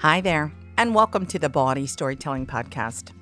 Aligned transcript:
Hi 0.00 0.22
there, 0.22 0.50
and 0.78 0.94
welcome 0.94 1.26
to 1.26 1.38
the 1.38 1.50
Bawdy 1.50 1.86
Storytelling 1.86 2.46
Podcast. 2.46 3.12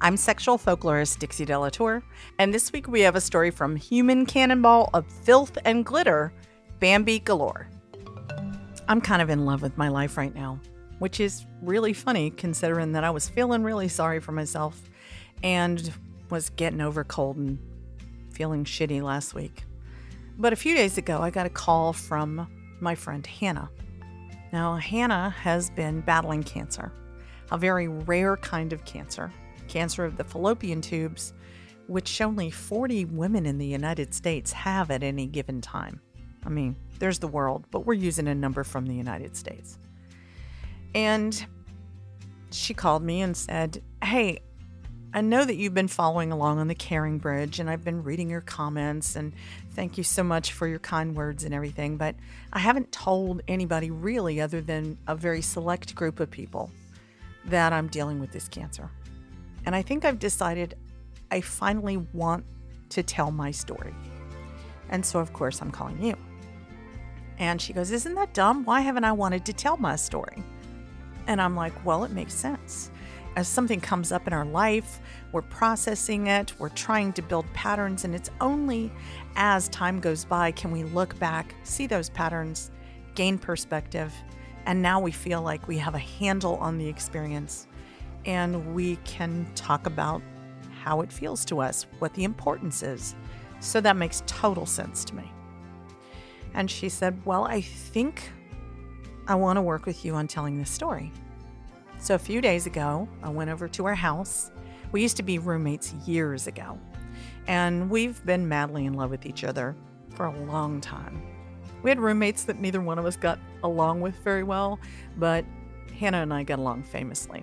I'm 0.00 0.16
sexual 0.16 0.56
folklorist 0.56 1.18
Dixie 1.18 1.44
De 1.44 1.58
La 1.58 1.68
Tour, 1.68 2.02
and 2.38 2.54
this 2.54 2.72
week 2.72 2.88
we 2.88 3.02
have 3.02 3.16
a 3.16 3.20
story 3.20 3.50
from 3.50 3.76
Human 3.76 4.24
Cannonball 4.24 4.88
of 4.94 5.04
Filth 5.06 5.58
and 5.66 5.84
Glitter, 5.84 6.32
Bambi 6.80 7.18
Galore. 7.18 7.68
I'm 8.88 9.02
kind 9.02 9.20
of 9.20 9.28
in 9.28 9.44
love 9.44 9.60
with 9.60 9.76
my 9.76 9.88
life 9.88 10.16
right 10.16 10.34
now, 10.34 10.58
which 11.00 11.20
is 11.20 11.44
really 11.60 11.92
funny 11.92 12.30
considering 12.30 12.92
that 12.92 13.04
I 13.04 13.10
was 13.10 13.28
feeling 13.28 13.62
really 13.62 13.88
sorry 13.88 14.18
for 14.18 14.32
myself 14.32 14.88
and 15.42 15.92
was 16.30 16.48
getting 16.48 16.80
over 16.80 17.04
cold 17.04 17.36
and 17.36 17.58
feeling 18.30 18.64
shitty 18.64 19.02
last 19.02 19.34
week. 19.34 19.64
But 20.38 20.54
a 20.54 20.56
few 20.56 20.74
days 20.74 20.96
ago, 20.96 21.20
I 21.20 21.28
got 21.28 21.44
a 21.44 21.50
call 21.50 21.92
from 21.92 22.48
my 22.80 22.94
friend 22.94 23.26
Hannah. 23.26 23.68
Now, 24.56 24.76
Hannah 24.76 25.28
has 25.42 25.68
been 25.68 26.00
battling 26.00 26.42
cancer, 26.42 26.90
a 27.52 27.58
very 27.58 27.88
rare 27.88 28.38
kind 28.38 28.72
of 28.72 28.86
cancer, 28.86 29.30
cancer 29.68 30.02
of 30.02 30.16
the 30.16 30.24
fallopian 30.24 30.80
tubes, 30.80 31.34
which 31.88 32.22
only 32.22 32.50
40 32.50 33.04
women 33.04 33.44
in 33.44 33.58
the 33.58 33.66
United 33.66 34.14
States 34.14 34.52
have 34.52 34.90
at 34.90 35.02
any 35.02 35.26
given 35.26 35.60
time. 35.60 36.00
I 36.46 36.48
mean, 36.48 36.74
there's 36.98 37.18
the 37.18 37.28
world, 37.28 37.66
but 37.70 37.80
we're 37.84 37.92
using 37.92 38.28
a 38.28 38.34
number 38.34 38.64
from 38.64 38.86
the 38.86 38.94
United 38.94 39.36
States. 39.36 39.76
And 40.94 41.46
she 42.50 42.72
called 42.72 43.02
me 43.02 43.20
and 43.20 43.36
said, 43.36 43.82
Hey, 44.02 44.38
I 45.16 45.22
know 45.22 45.42
that 45.42 45.56
you've 45.56 45.72
been 45.72 45.88
following 45.88 46.30
along 46.30 46.58
on 46.58 46.68
the 46.68 46.74
Caring 46.74 47.16
Bridge, 47.16 47.58
and 47.58 47.70
I've 47.70 47.82
been 47.82 48.02
reading 48.02 48.28
your 48.28 48.42
comments, 48.42 49.16
and 49.16 49.32
thank 49.70 49.96
you 49.96 50.04
so 50.04 50.22
much 50.22 50.52
for 50.52 50.68
your 50.68 50.78
kind 50.78 51.16
words 51.16 51.42
and 51.42 51.54
everything. 51.54 51.96
But 51.96 52.16
I 52.52 52.58
haven't 52.58 52.92
told 52.92 53.40
anybody 53.48 53.90
really, 53.90 54.42
other 54.42 54.60
than 54.60 54.98
a 55.06 55.16
very 55.16 55.40
select 55.40 55.94
group 55.94 56.20
of 56.20 56.30
people, 56.30 56.70
that 57.46 57.72
I'm 57.72 57.86
dealing 57.86 58.20
with 58.20 58.30
this 58.30 58.46
cancer. 58.46 58.90
And 59.64 59.74
I 59.74 59.80
think 59.80 60.04
I've 60.04 60.18
decided 60.18 60.74
I 61.30 61.40
finally 61.40 61.96
want 61.96 62.44
to 62.90 63.02
tell 63.02 63.30
my 63.30 63.52
story. 63.52 63.94
And 64.90 65.04
so, 65.04 65.18
of 65.18 65.32
course, 65.32 65.62
I'm 65.62 65.70
calling 65.70 66.02
you. 66.02 66.14
And 67.38 67.58
she 67.58 67.72
goes, 67.72 67.90
Isn't 67.90 68.16
that 68.16 68.34
dumb? 68.34 68.66
Why 68.66 68.82
haven't 68.82 69.04
I 69.04 69.12
wanted 69.12 69.46
to 69.46 69.54
tell 69.54 69.78
my 69.78 69.96
story? 69.96 70.44
And 71.26 71.40
I'm 71.40 71.56
like, 71.56 71.86
Well, 71.86 72.04
it 72.04 72.10
makes 72.10 72.34
sense 72.34 72.90
as 73.36 73.46
something 73.46 73.80
comes 73.80 74.12
up 74.12 74.26
in 74.26 74.32
our 74.32 74.46
life, 74.46 74.98
we're 75.30 75.42
processing 75.42 76.26
it, 76.26 76.54
we're 76.58 76.70
trying 76.70 77.12
to 77.12 77.22
build 77.22 77.44
patterns, 77.52 78.04
and 78.04 78.14
it's 78.14 78.30
only 78.40 78.90
as 79.36 79.68
time 79.68 80.00
goes 80.00 80.24
by 80.24 80.50
can 80.50 80.72
we 80.72 80.84
look 80.84 81.16
back, 81.18 81.54
see 81.62 81.86
those 81.86 82.08
patterns, 82.08 82.70
gain 83.14 83.36
perspective, 83.36 84.12
and 84.64 84.80
now 84.80 84.98
we 84.98 85.12
feel 85.12 85.42
like 85.42 85.68
we 85.68 85.76
have 85.76 85.94
a 85.94 85.98
handle 85.98 86.56
on 86.56 86.78
the 86.78 86.88
experience 86.88 87.68
and 88.24 88.74
we 88.74 88.96
can 89.04 89.46
talk 89.54 89.86
about 89.86 90.22
how 90.82 91.02
it 91.02 91.12
feels 91.12 91.44
to 91.44 91.60
us, 91.60 91.86
what 91.98 92.12
the 92.14 92.24
importance 92.24 92.82
is. 92.82 93.14
So 93.60 93.80
that 93.82 93.96
makes 93.96 94.22
total 94.26 94.66
sense 94.66 95.04
to 95.04 95.14
me. 95.14 95.30
And 96.54 96.70
she 96.70 96.88
said, 96.88 97.20
Well, 97.24 97.44
I 97.44 97.60
think 97.60 98.30
I 99.28 99.34
want 99.36 99.58
to 99.58 99.62
work 99.62 99.86
with 99.86 100.04
you 100.04 100.14
on 100.14 100.26
telling 100.26 100.58
this 100.58 100.70
story. 100.70 101.12
So 102.06 102.14
a 102.14 102.18
few 102.20 102.40
days 102.40 102.66
ago, 102.66 103.08
I 103.20 103.30
went 103.30 103.50
over 103.50 103.66
to 103.66 103.84
her 103.86 103.94
house. 103.96 104.52
We 104.92 105.02
used 105.02 105.16
to 105.16 105.24
be 105.24 105.40
roommates 105.40 105.92
years 106.06 106.46
ago, 106.46 106.78
and 107.48 107.90
we've 107.90 108.24
been 108.24 108.48
madly 108.48 108.86
in 108.86 108.92
love 108.94 109.10
with 109.10 109.26
each 109.26 109.42
other 109.42 109.74
for 110.14 110.26
a 110.26 110.40
long 110.44 110.80
time. 110.80 111.20
We 111.82 111.90
had 111.90 111.98
roommates 111.98 112.44
that 112.44 112.60
neither 112.60 112.80
one 112.80 113.00
of 113.00 113.06
us 113.06 113.16
got 113.16 113.40
along 113.64 114.02
with 114.02 114.14
very 114.22 114.44
well, 114.44 114.78
but 115.16 115.44
Hannah 115.98 116.18
and 116.18 116.32
I 116.32 116.44
got 116.44 116.60
along 116.60 116.84
famously. 116.84 117.42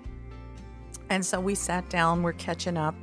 And 1.10 1.22
so 1.22 1.38
we 1.38 1.54
sat 1.54 1.90
down, 1.90 2.22
we're 2.22 2.32
catching 2.32 2.78
up, 2.78 2.94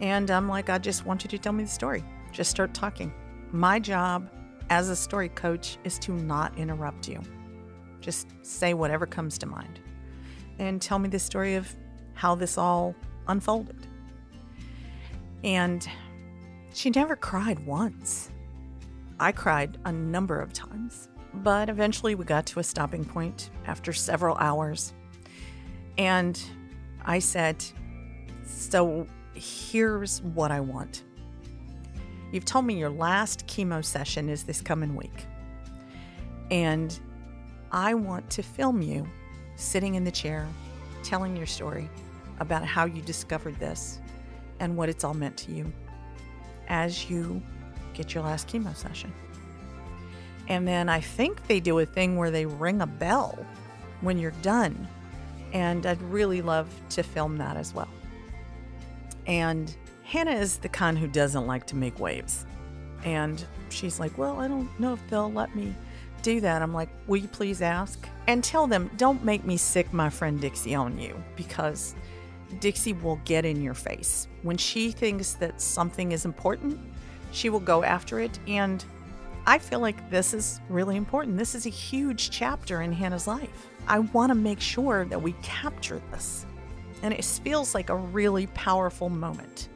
and 0.00 0.30
I'm 0.30 0.48
like, 0.48 0.70
I 0.70 0.78
just 0.78 1.04
want 1.04 1.24
you 1.24 1.30
to 1.30 1.38
tell 1.38 1.52
me 1.52 1.64
the 1.64 1.70
story. 1.70 2.04
Just 2.30 2.52
start 2.52 2.72
talking. 2.72 3.12
My 3.50 3.80
job 3.80 4.30
as 4.70 4.90
a 4.90 4.94
story 4.94 5.30
coach 5.30 5.76
is 5.82 5.98
to 5.98 6.12
not 6.12 6.56
interrupt 6.56 7.08
you. 7.08 7.20
Just 8.00 8.28
say 8.42 8.74
whatever 8.74 9.06
comes 9.06 9.38
to 9.38 9.46
mind 9.46 9.80
and 10.58 10.80
tell 10.80 10.98
me 10.98 11.08
the 11.08 11.18
story 11.18 11.54
of 11.54 11.74
how 12.14 12.34
this 12.34 12.58
all 12.58 12.94
unfolded. 13.28 13.86
And 15.44 15.88
she 16.74 16.90
never 16.90 17.16
cried 17.16 17.64
once. 17.66 18.30
I 19.20 19.32
cried 19.32 19.78
a 19.84 19.92
number 19.92 20.40
of 20.40 20.52
times, 20.52 21.08
but 21.34 21.68
eventually 21.68 22.14
we 22.14 22.24
got 22.24 22.46
to 22.46 22.60
a 22.60 22.64
stopping 22.64 23.04
point 23.04 23.50
after 23.66 23.92
several 23.92 24.36
hours. 24.36 24.92
And 25.96 26.40
I 27.04 27.18
said, 27.18 27.64
So 28.44 29.06
here's 29.34 30.22
what 30.22 30.50
I 30.50 30.60
want. 30.60 31.02
You've 32.32 32.44
told 32.44 32.66
me 32.66 32.78
your 32.78 32.90
last 32.90 33.46
chemo 33.46 33.84
session 33.84 34.28
is 34.28 34.44
this 34.44 34.60
coming 34.60 34.94
week. 34.94 35.26
And 36.50 36.98
I 37.72 37.94
want 37.94 38.30
to 38.30 38.42
film 38.42 38.82
you 38.82 39.06
sitting 39.58 39.96
in 39.96 40.04
the 40.04 40.10
chair, 40.10 40.48
telling 41.02 41.36
your 41.36 41.46
story 41.46 41.90
about 42.40 42.64
how 42.64 42.86
you 42.86 43.02
discovered 43.02 43.58
this 43.58 43.98
and 44.60 44.76
what 44.76 44.88
it's 44.88 45.04
all 45.04 45.14
meant 45.14 45.36
to 45.36 45.52
you 45.52 45.70
as 46.68 47.10
you 47.10 47.42
get 47.92 48.14
your 48.14 48.22
last 48.22 48.48
chemo 48.48 48.74
session. 48.74 49.12
And 50.46 50.66
then 50.66 50.88
I 50.88 51.00
think 51.00 51.46
they 51.46 51.60
do 51.60 51.78
a 51.80 51.86
thing 51.86 52.16
where 52.16 52.30
they 52.30 52.46
ring 52.46 52.80
a 52.80 52.86
bell 52.86 53.38
when 54.00 54.18
you're 54.18 54.30
done. 54.42 54.88
And 55.52 55.84
I'd 55.84 56.00
really 56.02 56.40
love 56.40 56.68
to 56.90 57.02
film 57.02 57.36
that 57.38 57.56
as 57.56 57.74
well. 57.74 57.88
And 59.26 59.74
Hannah 60.04 60.36
is 60.36 60.58
the 60.58 60.68
kind 60.68 60.96
who 60.96 61.08
doesn't 61.08 61.46
like 61.46 61.66
to 61.66 61.76
make 61.76 61.98
waves. 61.98 62.46
And 63.04 63.44
she's 63.70 63.98
like, 64.00 64.16
Well, 64.16 64.38
I 64.40 64.48
don't 64.48 64.68
know 64.80 64.94
if 64.94 65.06
they'll 65.08 65.32
let 65.32 65.54
me 65.54 65.74
do 66.22 66.40
that. 66.40 66.62
I'm 66.62 66.74
like, 66.74 66.88
Will 67.06 67.18
you 67.18 67.28
please 67.28 67.62
ask? 67.62 68.08
And 68.26 68.44
tell 68.44 68.66
them, 68.66 68.90
don't 68.96 69.24
make 69.24 69.44
me 69.44 69.56
sick 69.56 69.92
my 69.92 70.10
friend 70.10 70.40
Dixie 70.40 70.74
on 70.74 70.98
you 70.98 71.22
because 71.36 71.94
Dixie 72.60 72.92
will 72.94 73.20
get 73.24 73.44
in 73.44 73.62
your 73.62 73.74
face. 73.74 74.28
When 74.42 74.56
she 74.56 74.90
thinks 74.90 75.32
that 75.34 75.60
something 75.60 76.12
is 76.12 76.24
important, 76.24 76.78
she 77.32 77.50
will 77.50 77.60
go 77.60 77.84
after 77.84 78.20
it. 78.20 78.38
And 78.46 78.84
I 79.46 79.58
feel 79.58 79.80
like 79.80 80.10
this 80.10 80.34
is 80.34 80.60
really 80.68 80.96
important. 80.96 81.38
This 81.38 81.54
is 81.54 81.66
a 81.66 81.70
huge 81.70 82.30
chapter 82.30 82.82
in 82.82 82.92
Hannah's 82.92 83.26
life. 83.26 83.68
I 83.86 84.00
want 84.00 84.30
to 84.30 84.34
make 84.34 84.60
sure 84.60 85.06
that 85.06 85.20
we 85.20 85.32
capture 85.42 86.00
this. 86.10 86.44
And 87.02 87.14
it 87.14 87.24
feels 87.24 87.74
like 87.74 87.90
a 87.90 87.96
really 87.96 88.46
powerful 88.48 89.08
moment. 89.08 89.68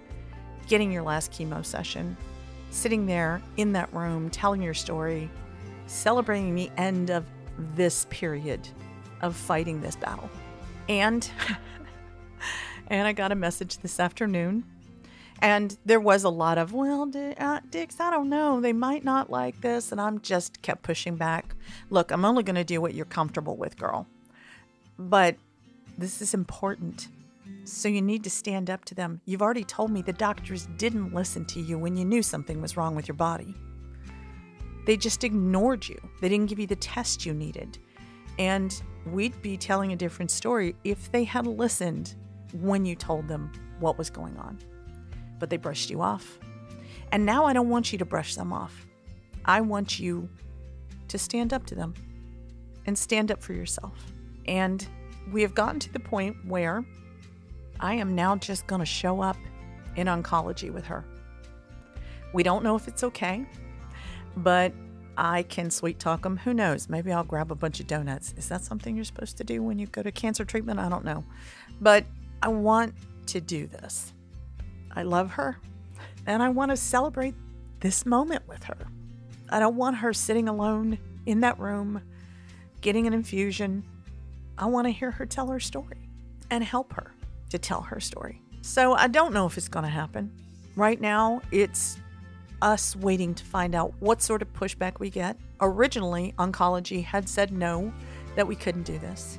Getting 0.66 0.92
your 0.92 1.02
last 1.02 1.32
chemo 1.32 1.64
session, 1.64 2.16
sitting 2.70 3.06
there 3.06 3.40
in 3.56 3.72
that 3.72 3.92
room, 3.94 4.28
telling 4.30 4.62
your 4.62 4.74
story, 4.74 5.30
celebrating 5.86 6.54
the 6.54 6.70
end 6.76 7.10
of 7.10 7.24
this 7.74 8.06
period 8.10 8.68
of 9.20 9.36
fighting 9.36 9.80
this 9.80 9.96
battle. 9.96 10.30
And 10.88 11.28
and 12.88 13.06
I 13.06 13.12
got 13.12 13.32
a 13.32 13.36
message 13.36 13.78
this 13.78 14.00
afternoon 14.00 14.64
And 15.42 15.76
there 15.84 16.00
was 16.00 16.22
a 16.24 16.28
lot 16.30 16.56
of, 16.56 16.72
well, 16.72 17.06
Di- 17.06 17.34
uh, 17.36 17.60
Dix, 17.70 17.98
I 18.00 18.10
don't 18.10 18.28
know. 18.28 18.60
They 18.60 18.72
might 18.72 19.04
not 19.04 19.28
like 19.28 19.60
this. 19.60 19.90
And 19.90 20.00
I'm 20.00 20.20
just 20.20 20.62
kept 20.62 20.84
pushing 20.84 21.16
back. 21.16 21.56
Look, 21.90 22.12
I'm 22.12 22.24
only 22.24 22.44
going 22.44 22.56
to 22.56 22.64
do 22.64 22.80
what 22.80 22.94
you're 22.94 23.04
comfortable 23.06 23.56
with, 23.56 23.76
girl. 23.76 24.06
But 24.98 25.36
this 25.98 26.22
is 26.22 26.32
important. 26.32 27.08
So 27.64 27.88
you 27.88 28.00
need 28.00 28.22
to 28.24 28.30
stand 28.30 28.70
up 28.70 28.84
to 28.86 28.94
them. 28.94 29.20
You've 29.24 29.42
already 29.42 29.64
told 29.64 29.90
me 29.90 30.00
the 30.02 30.12
doctors 30.12 30.68
didn't 30.78 31.12
listen 31.12 31.44
to 31.46 31.60
you 31.60 31.76
when 31.76 31.96
you 31.96 32.04
knew 32.04 32.22
something 32.22 32.62
was 32.62 32.76
wrong 32.76 32.94
with 32.94 33.08
your 33.08 33.16
body. 33.16 33.54
They 34.84 34.96
just 34.96 35.24
ignored 35.24 35.88
you. 35.88 35.98
They 36.20 36.28
didn't 36.28 36.46
give 36.46 36.58
you 36.58 36.66
the 36.66 36.76
test 36.76 37.24
you 37.24 37.32
needed. 37.32 37.78
And 38.38 38.82
we'd 39.06 39.40
be 39.42 39.56
telling 39.56 39.92
a 39.92 39.96
different 39.96 40.30
story 40.30 40.74
if 40.84 41.10
they 41.12 41.24
had 41.24 41.46
listened 41.46 42.14
when 42.52 42.84
you 42.84 42.94
told 42.94 43.28
them 43.28 43.52
what 43.78 43.98
was 43.98 44.10
going 44.10 44.36
on. 44.38 44.58
But 45.38 45.50
they 45.50 45.56
brushed 45.56 45.90
you 45.90 46.02
off. 46.02 46.38
And 47.10 47.26
now 47.26 47.44
I 47.44 47.52
don't 47.52 47.68
want 47.68 47.92
you 47.92 47.98
to 47.98 48.04
brush 48.04 48.34
them 48.34 48.52
off. 48.52 48.86
I 49.44 49.60
want 49.60 49.98
you 49.98 50.28
to 51.08 51.18
stand 51.18 51.52
up 51.52 51.66
to 51.66 51.74
them 51.74 51.94
and 52.86 52.96
stand 52.96 53.30
up 53.30 53.42
for 53.42 53.52
yourself. 53.52 54.12
And 54.46 54.86
we 55.30 55.42
have 55.42 55.54
gotten 55.54 55.78
to 55.80 55.92
the 55.92 56.00
point 56.00 56.36
where 56.46 56.84
I 57.80 57.94
am 57.94 58.14
now 58.14 58.36
just 58.36 58.66
going 58.66 58.80
to 58.80 58.86
show 58.86 59.20
up 59.20 59.36
in 59.96 60.06
oncology 60.06 60.72
with 60.72 60.84
her. 60.86 61.04
We 62.32 62.42
don't 62.42 62.64
know 62.64 62.76
if 62.76 62.88
it's 62.88 63.04
okay, 63.04 63.44
but 64.36 64.72
I 65.16 65.42
can 65.42 65.70
sweet 65.70 65.98
talk 65.98 66.22
them. 66.22 66.38
Who 66.38 66.54
knows? 66.54 66.88
Maybe 66.88 67.12
I'll 67.12 67.24
grab 67.24 67.52
a 67.52 67.54
bunch 67.54 67.80
of 67.80 67.86
donuts. 67.86 68.34
Is 68.36 68.48
that 68.48 68.62
something 68.62 68.96
you're 68.96 69.04
supposed 69.04 69.36
to 69.38 69.44
do 69.44 69.62
when 69.62 69.78
you 69.78 69.86
go 69.86 70.02
to 70.02 70.10
cancer 70.10 70.44
treatment? 70.44 70.80
I 70.80 70.88
don't 70.88 71.04
know. 71.04 71.24
But 71.80 72.06
I 72.42 72.48
want 72.48 72.94
to 73.26 73.40
do 73.40 73.66
this. 73.66 74.12
I 74.94 75.02
love 75.02 75.32
her 75.32 75.58
and 76.26 76.42
I 76.42 76.48
want 76.48 76.70
to 76.70 76.76
celebrate 76.76 77.34
this 77.80 78.06
moment 78.06 78.46
with 78.48 78.64
her. 78.64 78.76
I 79.50 79.58
don't 79.58 79.76
want 79.76 79.96
her 79.96 80.12
sitting 80.12 80.48
alone 80.48 80.98
in 81.26 81.40
that 81.40 81.58
room 81.58 82.02
getting 82.80 83.06
an 83.06 83.12
infusion. 83.12 83.84
I 84.58 84.66
want 84.66 84.86
to 84.86 84.90
hear 84.90 85.10
her 85.10 85.26
tell 85.26 85.48
her 85.48 85.60
story 85.60 86.08
and 86.50 86.64
help 86.64 86.92
her 86.94 87.14
to 87.50 87.58
tell 87.58 87.82
her 87.82 88.00
story. 88.00 88.40
So 88.62 88.94
I 88.94 89.08
don't 89.08 89.32
know 89.32 89.46
if 89.46 89.58
it's 89.58 89.68
going 89.68 89.84
to 89.84 89.90
happen. 89.90 90.32
Right 90.76 91.00
now, 91.00 91.42
it's 91.50 91.98
us 92.62 92.96
waiting 92.96 93.34
to 93.34 93.44
find 93.44 93.74
out 93.74 93.92
what 93.98 94.22
sort 94.22 94.40
of 94.40 94.52
pushback 94.52 95.00
we 95.00 95.10
get. 95.10 95.36
Originally, 95.60 96.34
oncology 96.38 97.04
had 97.04 97.28
said 97.28 97.50
no, 97.50 97.92
that 98.36 98.46
we 98.46 98.54
couldn't 98.54 98.84
do 98.84 98.98
this. 98.98 99.38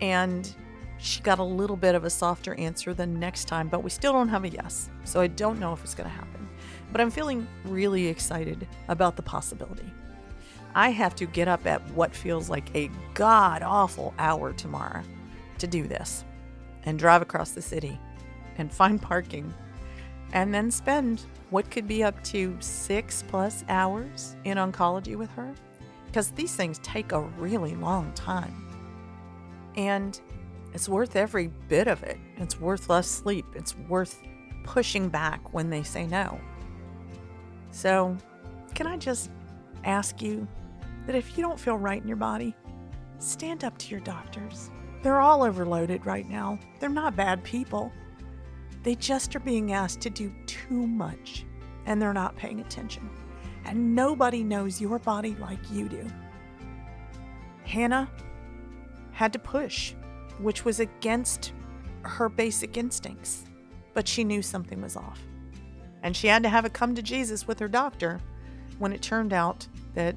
And 0.00 0.54
she 0.98 1.20
got 1.20 1.38
a 1.38 1.44
little 1.44 1.76
bit 1.76 1.94
of 1.94 2.04
a 2.04 2.10
softer 2.10 2.54
answer 2.54 2.94
the 2.94 3.06
next 3.06 3.46
time, 3.46 3.68
but 3.68 3.82
we 3.82 3.90
still 3.90 4.12
don't 4.12 4.28
have 4.28 4.44
a 4.44 4.48
yes. 4.48 4.88
So 5.04 5.20
I 5.20 5.26
don't 5.26 5.58
know 5.58 5.72
if 5.72 5.82
it's 5.82 5.94
going 5.94 6.08
to 6.08 6.14
happen. 6.14 6.48
But 6.92 7.00
I'm 7.00 7.10
feeling 7.10 7.46
really 7.64 8.06
excited 8.06 8.66
about 8.88 9.16
the 9.16 9.22
possibility. 9.22 9.90
I 10.74 10.90
have 10.90 11.14
to 11.16 11.26
get 11.26 11.48
up 11.48 11.66
at 11.66 11.82
what 11.90 12.14
feels 12.14 12.48
like 12.48 12.74
a 12.74 12.90
god 13.14 13.62
awful 13.62 14.14
hour 14.18 14.52
tomorrow 14.52 15.02
to 15.58 15.66
do 15.66 15.86
this 15.86 16.24
and 16.84 16.98
drive 16.98 17.22
across 17.22 17.52
the 17.52 17.62
city 17.62 17.98
and 18.58 18.72
find 18.72 19.00
parking 19.00 19.52
and 20.32 20.52
then 20.52 20.70
spend 20.70 21.24
what 21.54 21.70
could 21.70 21.86
be 21.86 22.02
up 22.02 22.20
to 22.24 22.56
six 22.58 23.22
plus 23.28 23.64
hours 23.68 24.34
in 24.42 24.58
oncology 24.58 25.14
with 25.14 25.30
her 25.30 25.54
because 26.06 26.32
these 26.32 26.52
things 26.56 26.80
take 26.82 27.12
a 27.12 27.20
really 27.20 27.76
long 27.76 28.12
time. 28.14 28.66
And 29.76 30.20
it's 30.72 30.88
worth 30.88 31.14
every 31.14 31.52
bit 31.68 31.86
of 31.86 32.02
it. 32.02 32.18
It's 32.38 32.58
worth 32.58 32.88
less 32.88 33.06
sleep. 33.06 33.46
It's 33.54 33.76
worth 33.88 34.20
pushing 34.64 35.08
back 35.08 35.54
when 35.54 35.70
they 35.70 35.84
say 35.84 36.08
no. 36.08 36.40
So, 37.70 38.16
can 38.74 38.88
I 38.88 38.96
just 38.96 39.30
ask 39.84 40.20
you 40.20 40.48
that 41.06 41.14
if 41.14 41.38
you 41.38 41.44
don't 41.44 41.60
feel 41.60 41.76
right 41.76 42.02
in 42.02 42.08
your 42.08 42.16
body, 42.16 42.52
stand 43.20 43.62
up 43.62 43.78
to 43.78 43.90
your 43.92 44.00
doctors. 44.00 44.72
They're 45.04 45.20
all 45.20 45.44
overloaded 45.44 46.04
right 46.04 46.28
now. 46.28 46.58
They're 46.80 46.88
not 46.88 47.14
bad 47.14 47.44
people. 47.44 47.92
They 48.84 48.94
just 48.94 49.34
are 49.34 49.40
being 49.40 49.72
asked 49.72 50.02
to 50.02 50.10
do 50.10 50.32
too 50.46 50.86
much 50.86 51.46
and 51.86 52.00
they're 52.00 52.12
not 52.12 52.36
paying 52.36 52.60
attention. 52.60 53.08
And 53.64 53.94
nobody 53.94 54.44
knows 54.44 54.80
your 54.80 54.98
body 54.98 55.34
like 55.36 55.58
you 55.70 55.88
do. 55.88 56.06
Hannah 57.64 58.10
had 59.12 59.32
to 59.32 59.38
push, 59.38 59.94
which 60.38 60.66
was 60.66 60.80
against 60.80 61.52
her 62.02 62.28
basic 62.28 62.76
instincts, 62.76 63.44
but 63.94 64.06
she 64.06 64.22
knew 64.22 64.42
something 64.42 64.82
was 64.82 64.96
off. 64.96 65.20
And 66.02 66.14
she 66.14 66.26
had 66.26 66.42
to 66.42 66.50
have 66.50 66.66
a 66.66 66.70
come 66.70 66.94
to 66.94 67.02
Jesus 67.02 67.46
with 67.46 67.58
her 67.60 67.68
doctor 67.68 68.20
when 68.78 68.92
it 68.92 69.00
turned 69.00 69.32
out 69.32 69.66
that 69.94 70.16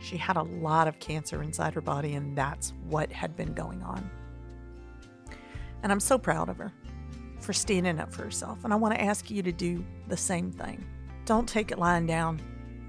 she 0.00 0.16
had 0.16 0.36
a 0.36 0.42
lot 0.42 0.88
of 0.88 0.98
cancer 0.98 1.42
inside 1.42 1.74
her 1.74 1.80
body, 1.80 2.14
and 2.14 2.36
that's 2.36 2.72
what 2.88 3.12
had 3.12 3.36
been 3.36 3.52
going 3.52 3.82
on. 3.82 4.10
And 5.84 5.92
I'm 5.92 6.00
so 6.00 6.18
proud 6.18 6.48
of 6.48 6.56
her 6.56 6.72
for 7.40 7.52
standing 7.52 7.98
up 7.98 8.12
for 8.12 8.24
herself. 8.24 8.64
And 8.64 8.72
I 8.72 8.76
want 8.76 8.94
to 8.94 9.00
ask 9.00 9.30
you 9.30 9.42
to 9.42 9.52
do 9.52 9.84
the 10.08 10.16
same 10.16 10.50
thing. 10.50 10.84
Don't 11.24 11.48
take 11.48 11.70
it 11.70 11.78
lying 11.78 12.06
down. 12.06 12.40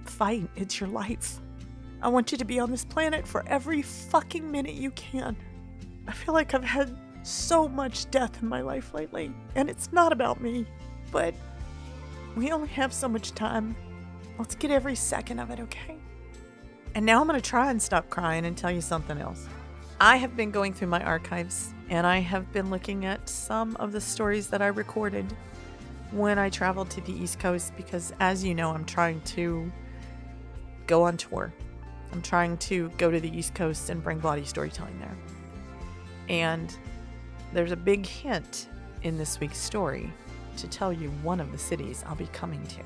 Fight. 0.05 0.49
It's 0.55 0.79
your 0.79 0.89
life. 0.89 1.39
I 2.01 2.07
want 2.07 2.31
you 2.31 2.37
to 2.37 2.45
be 2.45 2.59
on 2.59 2.71
this 2.71 2.85
planet 2.85 3.27
for 3.27 3.43
every 3.47 3.81
fucking 3.81 4.49
minute 4.49 4.75
you 4.75 4.91
can. 4.91 5.35
I 6.07 6.13
feel 6.13 6.33
like 6.33 6.53
I've 6.53 6.63
had 6.63 6.97
so 7.23 7.67
much 7.67 8.09
death 8.09 8.41
in 8.41 8.47
my 8.47 8.61
life 8.61 8.93
lately, 8.93 9.33
and 9.55 9.69
it's 9.69 9.91
not 9.91 10.13
about 10.13 10.41
me, 10.41 10.65
but 11.11 11.33
we 12.35 12.51
only 12.51 12.69
have 12.69 12.93
so 12.93 13.09
much 13.09 13.33
time. 13.33 13.75
Let's 14.37 14.55
get 14.55 14.71
every 14.71 14.95
second 14.95 15.39
of 15.39 15.49
it, 15.51 15.59
okay? 15.59 15.97
And 16.95 17.05
now 17.05 17.19
I'm 17.19 17.27
going 17.27 17.39
to 17.39 17.47
try 17.47 17.69
and 17.69 17.81
stop 17.81 18.09
crying 18.09 18.45
and 18.45 18.57
tell 18.57 18.71
you 18.71 18.81
something 18.81 19.17
else. 19.17 19.47
I 20.01 20.15
have 20.15 20.37
been 20.37 20.49
going 20.49 20.73
through 20.73 20.87
my 20.87 21.03
archives 21.03 21.73
and 21.89 22.07
I 22.07 22.19
have 22.19 22.53
been 22.53 22.69
looking 22.69 23.03
at 23.03 23.27
some 23.27 23.75
of 23.77 23.91
the 23.91 23.99
stories 23.99 24.47
that 24.47 24.61
I 24.61 24.67
recorded 24.67 25.25
when 26.11 26.39
I 26.39 26.49
traveled 26.49 26.89
to 26.91 27.01
the 27.01 27.11
East 27.11 27.37
Coast 27.37 27.73
because, 27.75 28.13
as 28.21 28.41
you 28.41 28.55
know, 28.55 28.71
I'm 28.71 28.85
trying 28.85 29.19
to 29.21 29.69
go 30.87 31.03
on 31.03 31.17
tour. 31.17 31.53
I'm 32.13 32.21
trying 32.21 32.57
to 32.59 32.89
go 32.97 33.11
to 33.11 33.19
the 33.19 33.37
East 33.37 33.53
Coast 33.53 33.89
and 33.89 34.01
bring 34.01 34.19
Bawdy 34.19 34.45
Storytelling 34.45 34.97
there. 34.99 35.17
And 36.29 36.73
there's 37.51 37.73
a 37.73 37.77
big 37.77 38.05
hint 38.05 38.69
in 39.03 39.17
this 39.17 39.37
week's 39.41 39.57
story 39.57 40.09
to 40.57 40.67
tell 40.69 40.93
you 40.93 41.09
one 41.23 41.41
of 41.41 41.51
the 41.51 41.57
cities 41.57 42.05
I'll 42.07 42.15
be 42.15 42.27
coming 42.27 42.65
to. 42.67 42.81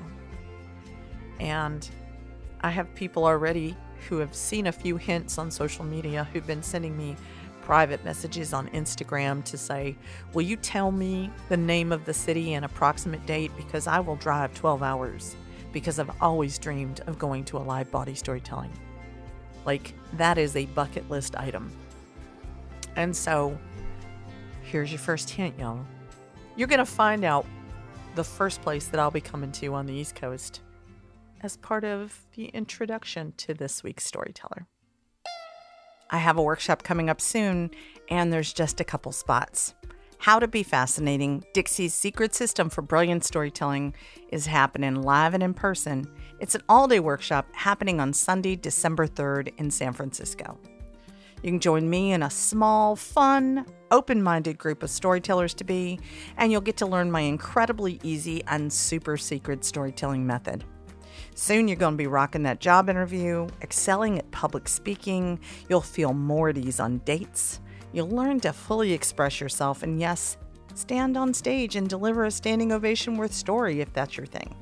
And 1.38 1.88
I 2.60 2.70
have 2.70 2.92
people 2.96 3.24
already 3.24 3.76
who 4.08 4.18
have 4.18 4.34
seen 4.34 4.66
a 4.66 4.72
few 4.72 4.96
hints 4.96 5.38
on 5.38 5.50
social 5.50 5.84
media 5.84 6.28
who've 6.32 6.46
been 6.46 6.62
sending 6.62 6.96
me 6.96 7.16
private 7.62 8.04
messages 8.04 8.52
on 8.52 8.68
Instagram 8.68 9.42
to 9.44 9.56
say, 9.56 9.96
Will 10.32 10.42
you 10.42 10.56
tell 10.56 10.92
me 10.92 11.30
the 11.48 11.56
name 11.56 11.92
of 11.92 12.04
the 12.04 12.14
city 12.14 12.54
and 12.54 12.64
approximate 12.64 13.24
date? 13.26 13.50
Because 13.56 13.86
I 13.86 14.00
will 14.00 14.16
drive 14.16 14.54
12 14.54 14.82
hours 14.82 15.36
because 15.72 15.98
I've 15.98 16.10
always 16.20 16.58
dreamed 16.58 17.00
of 17.06 17.18
going 17.18 17.44
to 17.46 17.56
a 17.56 17.58
live 17.58 17.90
Bawdy 17.90 18.14
Storytelling. 18.14 18.72
Like, 19.64 19.94
that 20.14 20.38
is 20.38 20.54
a 20.56 20.66
bucket 20.66 21.10
list 21.10 21.34
item. 21.36 21.72
And 22.96 23.16
so, 23.16 23.58
here's 24.62 24.92
your 24.92 25.00
first 25.00 25.30
hint, 25.30 25.58
y'all. 25.58 25.84
You're 26.56 26.68
going 26.68 26.78
to 26.78 26.86
find 26.86 27.24
out 27.24 27.46
the 28.14 28.22
first 28.22 28.62
place 28.62 28.86
that 28.88 29.00
I'll 29.00 29.10
be 29.10 29.20
coming 29.20 29.50
to 29.52 29.74
on 29.74 29.86
the 29.86 29.92
East 29.92 30.14
Coast 30.14 30.60
as 31.44 31.58
part 31.58 31.84
of 31.84 32.24
the 32.34 32.46
introduction 32.46 33.34
to 33.36 33.52
this 33.52 33.84
week's 33.84 34.04
storyteller. 34.04 34.66
I 36.08 36.16
have 36.16 36.38
a 36.38 36.42
workshop 36.42 36.82
coming 36.82 37.10
up 37.10 37.20
soon, 37.20 37.70
and 38.08 38.32
there's 38.32 38.52
just 38.52 38.80
a 38.80 38.84
couple 38.84 39.12
spots. 39.12 39.74
How 40.16 40.38
to 40.38 40.48
Be 40.48 40.62
Fascinating, 40.62 41.44
Dixie's 41.52 41.92
secret 41.92 42.34
system 42.34 42.70
for 42.70 42.80
brilliant 42.80 43.24
storytelling, 43.24 43.92
is 44.30 44.46
happening 44.46 45.02
live 45.02 45.34
and 45.34 45.42
in 45.42 45.52
person. 45.52 46.06
It's 46.40 46.54
an 46.54 46.62
all 46.66 46.88
day 46.88 47.00
workshop 47.00 47.46
happening 47.52 48.00
on 48.00 48.14
Sunday, 48.14 48.56
December 48.56 49.06
3rd 49.06 49.52
in 49.58 49.70
San 49.70 49.92
Francisco. 49.92 50.58
You 51.42 51.50
can 51.50 51.60
join 51.60 51.90
me 51.90 52.12
in 52.12 52.22
a 52.22 52.30
small, 52.30 52.96
fun, 52.96 53.66
open 53.90 54.22
minded 54.22 54.56
group 54.56 54.82
of 54.82 54.88
storytellers 54.88 55.52
to 55.54 55.64
be, 55.64 56.00
and 56.38 56.50
you'll 56.50 56.62
get 56.62 56.78
to 56.78 56.86
learn 56.86 57.10
my 57.10 57.20
incredibly 57.20 58.00
easy 58.02 58.42
and 58.46 58.72
super 58.72 59.18
secret 59.18 59.62
storytelling 59.62 60.26
method. 60.26 60.64
Soon 61.34 61.66
you're 61.66 61.76
going 61.76 61.94
to 61.94 61.98
be 61.98 62.06
rocking 62.06 62.44
that 62.44 62.60
job 62.60 62.88
interview, 62.88 63.48
excelling 63.60 64.18
at 64.18 64.30
public 64.30 64.68
speaking. 64.68 65.40
You'll 65.68 65.80
feel 65.80 66.14
more 66.14 66.50
at 66.50 66.58
ease 66.58 66.78
on 66.78 66.98
dates. 66.98 67.60
You'll 67.92 68.08
learn 68.08 68.40
to 68.40 68.52
fully 68.52 68.92
express 68.92 69.40
yourself, 69.40 69.82
and 69.82 69.98
yes, 70.00 70.36
stand 70.74 71.16
on 71.16 71.34
stage 71.34 71.76
and 71.76 71.88
deliver 71.88 72.24
a 72.24 72.30
standing 72.30 72.72
ovation 72.72 73.16
worth 73.16 73.32
story 73.32 73.80
if 73.80 73.92
that's 73.92 74.16
your 74.16 74.26
thing. 74.26 74.54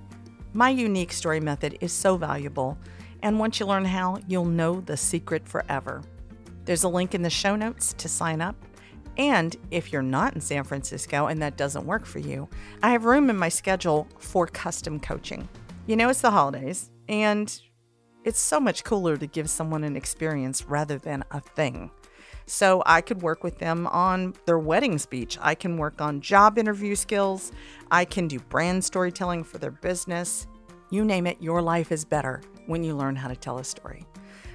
My 0.55 0.71
unique 0.71 1.13
story 1.13 1.41
method 1.41 1.77
is 1.81 1.93
so 1.93 2.17
valuable, 2.17 2.79
and 3.23 3.39
once 3.39 3.61
you 3.61 3.67
learn 3.67 3.85
how, 3.85 4.19
you'll 4.27 4.45
know 4.45 4.81
the 4.81 4.97
secret 4.97 5.47
forever. 5.47 6.03
There's 6.65 6.85
a 6.85 6.89
link 6.89 7.15
in 7.15 7.23
the 7.23 7.31
show 7.31 7.57
notes 7.57 7.95
to 7.99 8.09
sign 8.09 8.41
up, 8.41 8.57
And 9.19 9.57
if 9.71 9.93
you're 9.93 10.03
not 10.03 10.35
in 10.35 10.41
San 10.41 10.65
Francisco 10.65 11.27
and 11.27 11.43
that 11.43 11.57
doesn't 11.57 11.87
work 11.87 12.07
for 12.07 12.19
you, 12.19 12.49
I 12.83 12.91
have 12.91 13.05
room 13.05 13.29
in 13.29 13.37
my 13.37 13.49
schedule 13.49 14.09
for 14.19 14.47
custom 14.47 14.99
coaching. 14.99 15.49
You 15.85 15.97
know, 15.97 16.09
it's 16.09 16.21
the 16.21 16.31
holidays, 16.31 16.91
and 17.09 17.61
it's 18.25 18.39
so 18.39 18.61
much 18.61 18.85
cooler 18.85 19.17
to 19.17 19.27
give 19.27 19.51
someone 19.51 19.83
an 19.83 19.97
experience 19.97 20.65
rather 20.65 20.97
than 20.97 21.25
a 21.33 21.41
thing. 21.41 21.91
So 22.47 22.85
I 22.87 23.01
could 23.01 23.21
work 23.21 23.43
with 23.43 23.59
them 23.59 23.89
on 23.89 24.35
their 24.47 24.61
wedding 24.61 24.97
speech. 24.99 25.39
I 25.41 25.57
can 25.57 25.77
work 25.77 26.01
on 26.01 26.21
job 26.21 26.57
interview 26.57 26.95
skills. 26.95 27.51
I 27.91 28.05
can 28.05 28.29
do 28.29 28.39
brand 28.39 28.85
storytelling 28.85 29.43
for 29.43 29.59
their 29.59 29.73
business. 29.73 30.47
You 30.91 31.05
name 31.05 31.27
it, 31.27 31.43
your 31.43 31.61
life 31.61 31.91
is 31.91 32.05
better 32.05 32.43
when 32.67 32.85
you 32.85 32.95
learn 32.95 33.17
how 33.17 33.27
to 33.27 33.35
tell 33.35 33.59
a 33.59 33.65
story. 33.65 34.07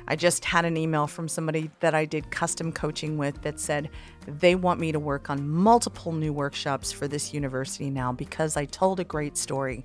I 0.07 0.15
just 0.15 0.45
had 0.45 0.63
an 0.63 0.77
email 0.77 1.07
from 1.07 1.27
somebody 1.27 1.69
that 1.81 1.93
I 1.93 2.05
did 2.05 2.31
custom 2.31 2.71
coaching 2.71 3.17
with 3.17 3.41
that 3.41 3.59
said 3.59 3.89
they 4.25 4.55
want 4.55 4.79
me 4.79 4.93
to 4.93 4.99
work 4.99 5.29
on 5.29 5.49
multiple 5.49 6.13
new 6.13 6.31
workshops 6.31 6.93
for 6.93 7.09
this 7.09 7.33
university 7.33 7.89
now 7.89 8.13
because 8.13 8.55
I 8.55 8.63
told 8.63 9.01
a 9.01 9.03
great 9.03 9.35
story. 9.35 9.83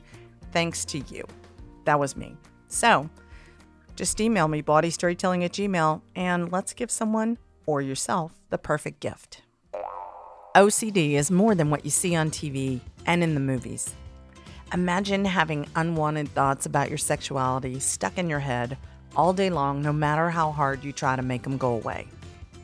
Thanks 0.53 0.85
to 0.87 0.99
you. 0.99 1.25
That 1.85 1.99
was 1.99 2.17
me. 2.17 2.37
So 2.69 3.09
just 3.97 4.21
email 4.21 4.49
me, 4.49 4.63
bawdystorytelling 4.63 5.45
at 5.45 5.53
gmail, 5.53 6.01
and 6.15 6.51
let's 6.53 6.73
give 6.73 6.91
someone 6.91 7.39
or 7.67 7.83
yourself 7.83 8.33
the 8.51 8.59
perfect 8.59 9.01
gift. 9.01 9.43
OCD 10.55 11.13
is 11.13 11.31
more 11.31 11.55
than 11.55 11.71
what 11.71 11.85
you 11.85 11.91
see 11.91 12.15
on 12.15 12.31
TV 12.31 12.81
and 13.07 13.23
in 13.23 13.35
the 13.35 13.41
movies. 13.41 13.95
Imagine 14.73 15.25
having 15.25 15.67
unwanted 15.77 16.29
thoughts 16.31 16.67
about 16.67 16.89
your 16.89 16.99
sexuality 16.99 17.79
stuck 17.79 18.19
in 18.19 18.29
your 18.29 18.39
head 18.39 18.77
all 19.17 19.33
day 19.33 19.51
long, 19.51 19.83
no 19.83 19.93
matter 19.93 20.31
how 20.31 20.51
hard 20.51 20.83
you 20.83 20.93
try 20.93 21.17
to 21.17 21.23
make 21.23 21.43
them 21.43 21.59
go 21.59 21.73
away. 21.73 22.07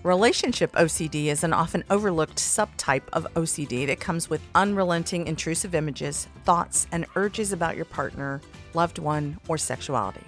Relationship 0.04 0.70
OCD 0.74 1.26
is 1.26 1.42
an 1.42 1.52
often 1.52 1.82
overlooked 1.90 2.36
subtype 2.36 3.02
of 3.12 3.26
OCD 3.34 3.84
that 3.88 3.98
comes 3.98 4.30
with 4.30 4.40
unrelenting 4.54 5.26
intrusive 5.26 5.74
images, 5.74 6.28
thoughts, 6.44 6.86
and 6.92 7.04
urges 7.16 7.52
about 7.52 7.74
your 7.74 7.84
partner, 7.84 8.40
loved 8.74 9.00
one, 9.00 9.36
or 9.48 9.58
sexuality. 9.58 10.24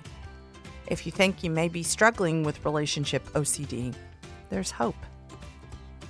If 0.89 1.07
you 1.07 1.13
think 1.13 1.45
you 1.45 1.51
may 1.51 1.69
be 1.69 1.85
struggling 1.85 2.43
with 2.43 2.65
relationship 2.65 3.25
OCD, 3.35 3.95
there's 4.49 4.73
hope. 4.73 4.97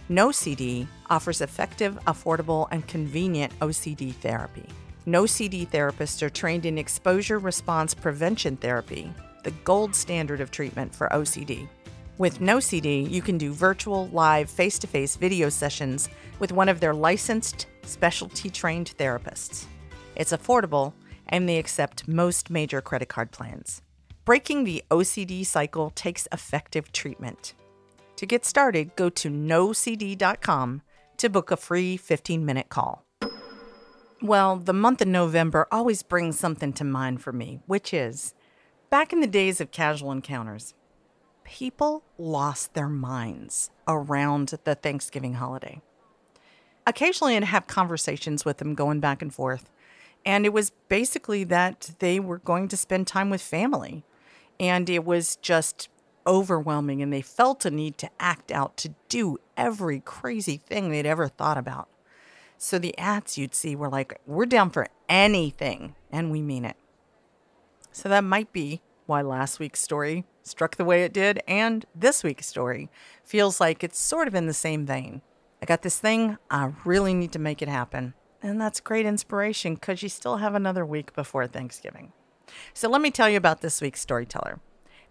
NoCD 0.08 0.86
offers 1.10 1.42
effective, 1.42 1.98
affordable, 2.06 2.66
and 2.70 2.88
convenient 2.88 3.52
OCD 3.58 4.14
therapy. 4.14 4.66
NoCD 5.06 5.68
therapists 5.68 6.22
are 6.22 6.30
trained 6.30 6.64
in 6.64 6.78
exposure 6.78 7.38
response 7.38 7.92
prevention 7.92 8.56
therapy, 8.56 9.12
the 9.44 9.50
gold 9.64 9.94
standard 9.94 10.40
of 10.40 10.50
treatment 10.50 10.94
for 10.94 11.10
OCD. 11.10 11.68
With 12.20 12.40
NoCD, 12.40 13.10
you 13.10 13.22
can 13.22 13.38
do 13.38 13.50
virtual, 13.50 14.08
live, 14.08 14.50
face 14.50 14.78
to 14.80 14.86
face 14.86 15.16
video 15.16 15.48
sessions 15.48 16.10
with 16.38 16.52
one 16.52 16.68
of 16.68 16.78
their 16.78 16.92
licensed, 16.92 17.66
specialty 17.82 18.50
trained 18.50 18.92
therapists. 18.98 19.64
It's 20.16 20.30
affordable, 20.30 20.92
and 21.28 21.48
they 21.48 21.56
accept 21.56 22.06
most 22.06 22.50
major 22.50 22.82
credit 22.82 23.08
card 23.08 23.30
plans. 23.30 23.80
Breaking 24.26 24.64
the 24.64 24.84
OCD 24.90 25.46
cycle 25.46 25.92
takes 25.94 26.28
effective 26.30 26.92
treatment. 26.92 27.54
To 28.16 28.26
get 28.26 28.44
started, 28.44 28.94
go 28.96 29.08
to 29.08 29.30
nocd.com 29.30 30.82
to 31.16 31.30
book 31.30 31.50
a 31.50 31.56
free 31.56 31.96
15 31.96 32.44
minute 32.44 32.68
call. 32.68 33.02
Well, 34.20 34.56
the 34.56 34.74
month 34.74 35.00
of 35.00 35.08
November 35.08 35.66
always 35.72 36.02
brings 36.02 36.38
something 36.38 36.74
to 36.74 36.84
mind 36.84 37.22
for 37.22 37.32
me, 37.32 37.60
which 37.64 37.94
is 37.94 38.34
back 38.90 39.14
in 39.14 39.20
the 39.20 39.26
days 39.26 39.58
of 39.62 39.70
casual 39.70 40.12
encounters, 40.12 40.74
people 41.50 42.04
lost 42.16 42.74
their 42.74 42.88
minds 42.88 43.72
around 43.88 44.54
the 44.62 44.74
Thanksgiving 44.76 45.34
holiday. 45.34 45.80
Occasionally, 46.86 47.36
I'd 47.36 47.42
have 47.42 47.66
conversations 47.66 48.44
with 48.44 48.58
them 48.58 48.76
going 48.76 49.00
back 49.00 49.20
and 49.20 49.34
forth, 49.34 49.68
and 50.24 50.46
it 50.46 50.52
was 50.52 50.70
basically 50.88 51.42
that 51.44 51.90
they 51.98 52.20
were 52.20 52.38
going 52.38 52.68
to 52.68 52.76
spend 52.76 53.08
time 53.08 53.30
with 53.30 53.42
family. 53.42 54.04
And 54.60 54.88
it 54.88 55.04
was 55.04 55.36
just 55.36 55.88
overwhelming 56.26 57.00
and 57.00 57.10
they 57.10 57.22
felt 57.22 57.64
a 57.64 57.70
need 57.70 57.96
to 57.96 58.10
act 58.20 58.52
out 58.52 58.76
to 58.76 58.94
do 59.08 59.38
every 59.56 60.00
crazy 60.00 60.58
thing 60.58 60.90
they'd 60.90 61.06
ever 61.06 61.28
thought 61.28 61.56
about. 61.56 61.88
So 62.58 62.78
the 62.78 62.96
ads 62.98 63.38
you'd 63.38 63.54
see 63.54 63.74
were 63.74 63.88
like, 63.88 64.20
we're 64.26 64.46
down 64.46 64.70
for 64.70 64.86
anything, 65.08 65.96
and 66.12 66.30
we 66.30 66.42
mean 66.42 66.64
it. 66.64 66.76
So 67.90 68.08
that 68.08 68.22
might 68.22 68.52
be 68.52 68.82
why 69.06 69.22
last 69.22 69.58
week's 69.58 69.80
story 69.80 70.24
struck 70.42 70.76
the 70.76 70.84
way 70.84 71.04
it 71.04 71.12
did, 71.12 71.40
and 71.46 71.86
this 71.94 72.22
week's 72.22 72.46
story 72.46 72.88
feels 73.24 73.60
like 73.60 73.84
it's 73.84 73.98
sort 73.98 74.28
of 74.28 74.34
in 74.34 74.46
the 74.46 74.52
same 74.52 74.86
vein. 74.86 75.22
I 75.62 75.66
got 75.66 75.82
this 75.82 75.98
thing, 75.98 76.38
I 76.50 76.72
really 76.84 77.14
need 77.14 77.32
to 77.32 77.38
make 77.38 77.62
it 77.62 77.68
happen. 77.68 78.14
And 78.42 78.60
that's 78.60 78.80
great 78.80 79.04
inspiration 79.04 79.74
because 79.74 80.02
you 80.02 80.08
still 80.08 80.38
have 80.38 80.54
another 80.54 80.86
week 80.86 81.14
before 81.14 81.46
Thanksgiving. 81.46 82.12
So 82.72 82.88
let 82.88 83.02
me 83.02 83.10
tell 83.10 83.28
you 83.28 83.36
about 83.36 83.60
this 83.60 83.80
week's 83.80 84.00
storyteller. 84.00 84.60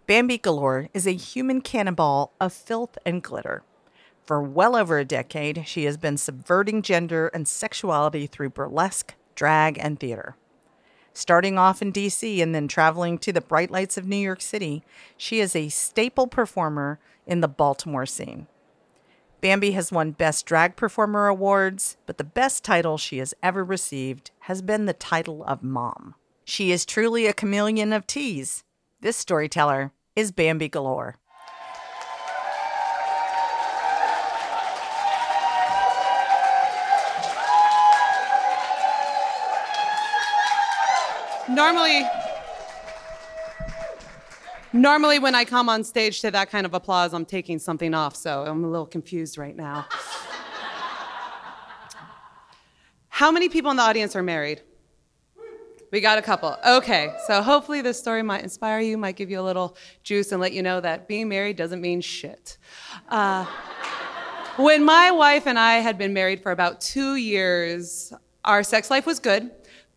Bambi 0.06 0.38
Galore 0.38 0.88
is 0.92 1.06
a 1.06 1.12
human 1.12 1.60
cannonball 1.60 2.32
of 2.40 2.52
filth 2.52 2.98
and 3.06 3.22
glitter. 3.22 3.62
For 4.24 4.42
well 4.42 4.76
over 4.76 4.98
a 4.98 5.04
decade, 5.04 5.66
she 5.66 5.84
has 5.84 5.96
been 5.96 6.16
subverting 6.16 6.82
gender 6.82 7.28
and 7.28 7.46
sexuality 7.46 8.26
through 8.26 8.50
burlesque, 8.50 9.14
drag, 9.34 9.78
and 9.78 9.98
theater. 9.98 10.36
Starting 11.12 11.58
off 11.58 11.82
in 11.82 11.92
DC 11.92 12.42
and 12.42 12.54
then 12.54 12.68
traveling 12.68 13.18
to 13.18 13.32
the 13.32 13.40
bright 13.40 13.70
lights 13.70 13.96
of 13.96 14.06
New 14.06 14.16
York 14.16 14.40
City, 14.40 14.82
she 15.16 15.40
is 15.40 15.56
a 15.56 15.68
staple 15.68 16.26
performer 16.26 16.98
in 17.26 17.40
the 17.40 17.48
Baltimore 17.48 18.06
scene. 18.06 18.46
Bambi 19.40 19.72
has 19.72 19.90
won 19.90 20.10
Best 20.10 20.44
Drag 20.46 20.76
Performer 20.76 21.26
awards, 21.26 21.96
but 22.06 22.18
the 22.18 22.24
best 22.24 22.62
title 22.62 22.98
she 22.98 23.18
has 23.18 23.34
ever 23.42 23.64
received 23.64 24.30
has 24.40 24.60
been 24.60 24.84
the 24.84 24.92
title 24.92 25.42
of 25.44 25.62
Mom. 25.62 26.14
She 26.44 26.72
is 26.72 26.84
truly 26.84 27.26
a 27.26 27.32
chameleon 27.32 27.92
of 27.92 28.06
tease. 28.06 28.64
This 29.00 29.16
storyteller 29.16 29.92
is 30.14 30.30
Bambi 30.30 30.68
Galore. 30.68 31.16
Normally, 41.50 42.04
normally 44.72 45.18
when 45.18 45.34
I 45.34 45.44
come 45.44 45.68
on 45.68 45.82
stage 45.82 46.20
to 46.20 46.30
that 46.30 46.48
kind 46.48 46.64
of 46.64 46.74
applause, 46.74 47.12
I'm 47.12 47.24
taking 47.24 47.58
something 47.58 47.92
off, 47.92 48.14
so 48.14 48.44
I'm 48.46 48.62
a 48.62 48.68
little 48.68 48.86
confused 48.86 49.36
right 49.36 49.56
now. 49.56 49.86
How 53.08 53.32
many 53.32 53.48
people 53.48 53.72
in 53.72 53.76
the 53.78 53.82
audience 53.82 54.14
are 54.14 54.22
married? 54.22 54.62
We 55.90 56.00
got 56.00 56.18
a 56.18 56.22
couple. 56.22 56.56
Okay, 56.64 57.12
so 57.26 57.42
hopefully 57.42 57.82
this 57.82 57.98
story 57.98 58.22
might 58.22 58.44
inspire 58.44 58.78
you, 58.78 58.96
might 58.96 59.16
give 59.16 59.28
you 59.28 59.40
a 59.40 59.42
little 59.42 59.76
juice, 60.04 60.30
and 60.30 60.40
let 60.40 60.52
you 60.52 60.62
know 60.62 60.80
that 60.80 61.08
being 61.08 61.28
married 61.28 61.56
doesn't 61.56 61.80
mean 61.80 62.00
shit. 62.00 62.58
Uh, 63.08 63.44
when 64.56 64.84
my 64.84 65.10
wife 65.10 65.48
and 65.48 65.58
I 65.58 65.78
had 65.78 65.98
been 65.98 66.14
married 66.14 66.44
for 66.44 66.52
about 66.52 66.80
two 66.80 67.16
years, 67.16 68.12
our 68.44 68.62
sex 68.62 68.88
life 68.88 69.04
was 69.04 69.18
good, 69.18 69.50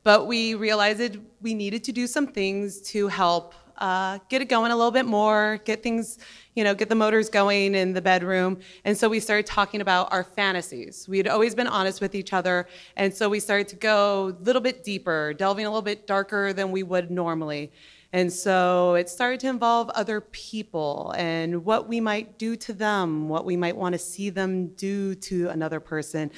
but 0.03 0.27
we 0.27 0.55
realized 0.55 1.17
we 1.41 1.53
needed 1.53 1.83
to 1.85 1.91
do 1.91 2.07
some 2.07 2.27
things 2.27 2.81
to 2.81 3.07
help 3.07 3.53
uh, 3.77 4.19
get 4.29 4.41
it 4.41 4.45
going 4.45 4.71
a 4.71 4.75
little 4.75 4.91
bit 4.91 5.05
more, 5.05 5.59
get 5.65 5.81
things, 5.81 6.19
you 6.55 6.63
know, 6.63 6.75
get 6.75 6.89
the 6.89 6.95
motors 6.95 7.29
going 7.29 7.75
in 7.75 7.93
the 7.93 8.01
bedroom. 8.01 8.59
And 8.85 8.97
so 8.97 9.09
we 9.09 9.19
started 9.19 9.45
talking 9.45 9.81
about 9.81 10.11
our 10.11 10.23
fantasies. 10.23 11.07
We 11.07 11.17
had 11.17 11.27
always 11.27 11.55
been 11.55 11.67
honest 11.67 11.99
with 11.99 12.15
each 12.15 12.33
other. 12.33 12.67
And 12.95 13.13
so 13.13 13.29
we 13.29 13.39
started 13.39 13.67
to 13.69 13.75
go 13.75 14.27
a 14.27 14.43
little 14.43 14.61
bit 14.61 14.83
deeper, 14.83 15.33
delving 15.33 15.65
a 15.65 15.69
little 15.69 15.81
bit 15.81 16.05
darker 16.05 16.53
than 16.53 16.71
we 16.71 16.83
would 16.83 17.09
normally. 17.09 17.71
And 18.13 18.31
so 18.31 18.93
it 18.93 19.09
started 19.09 19.39
to 19.39 19.47
involve 19.47 19.89
other 19.89 20.21
people 20.21 21.15
and 21.17 21.65
what 21.65 21.89
we 21.89 21.99
might 21.99 22.37
do 22.37 22.55
to 22.57 22.71
them, 22.71 23.27
what 23.27 23.43
we 23.43 23.57
might 23.57 23.75
want 23.75 23.93
to 23.93 23.99
see 23.99 24.29
them 24.29 24.67
do 24.75 25.15
to 25.15 25.49
another 25.49 25.79
person 25.79 26.31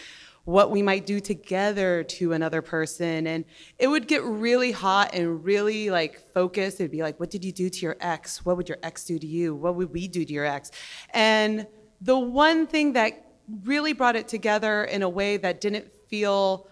what 0.46 0.72
we 0.72 0.82
might 0.82 1.06
do 1.06 1.20
together 1.20 2.04
to 2.04 2.34
another 2.34 2.62
person. 2.62 3.28
And 3.28 3.46
it 3.78 3.88
would 3.88 4.08
get 4.08 4.24
really 4.24 4.72
hot 4.72 5.14
and 5.14 5.44
really 5.44 5.90
like 5.90 6.32
focused. 6.34 6.80
It'd 6.80 6.92
be 6.92 7.02
like, 7.02 7.20
what 7.20 7.32
did 7.32 7.44
you 7.44 7.52
do 7.52 7.70
to 7.70 7.80
your 7.80 7.98
ex? 8.00 8.46
What 8.46 8.56
would 8.56 8.70
your 8.70 8.78
ex 8.84 9.06
do 9.06 9.20
to 9.20 9.28
you? 9.28 9.56
What 9.56 9.75
would 9.75 9.92
we 9.92 10.08
do 10.08 10.24
to 10.24 10.34
your 10.34 10.46
ex? 10.46 10.72
And 11.10 11.68
the 12.00 12.18
one 12.18 12.68
thing 12.68 12.94
that 12.94 13.25
really 13.64 13.94
brought 13.94 14.16
it 14.16 14.28
together 14.28 14.84
in 14.86 15.02
a 15.02 15.10
way 15.10 15.38
that 15.38 15.62
didn't 15.62 15.92
feel 16.10 16.68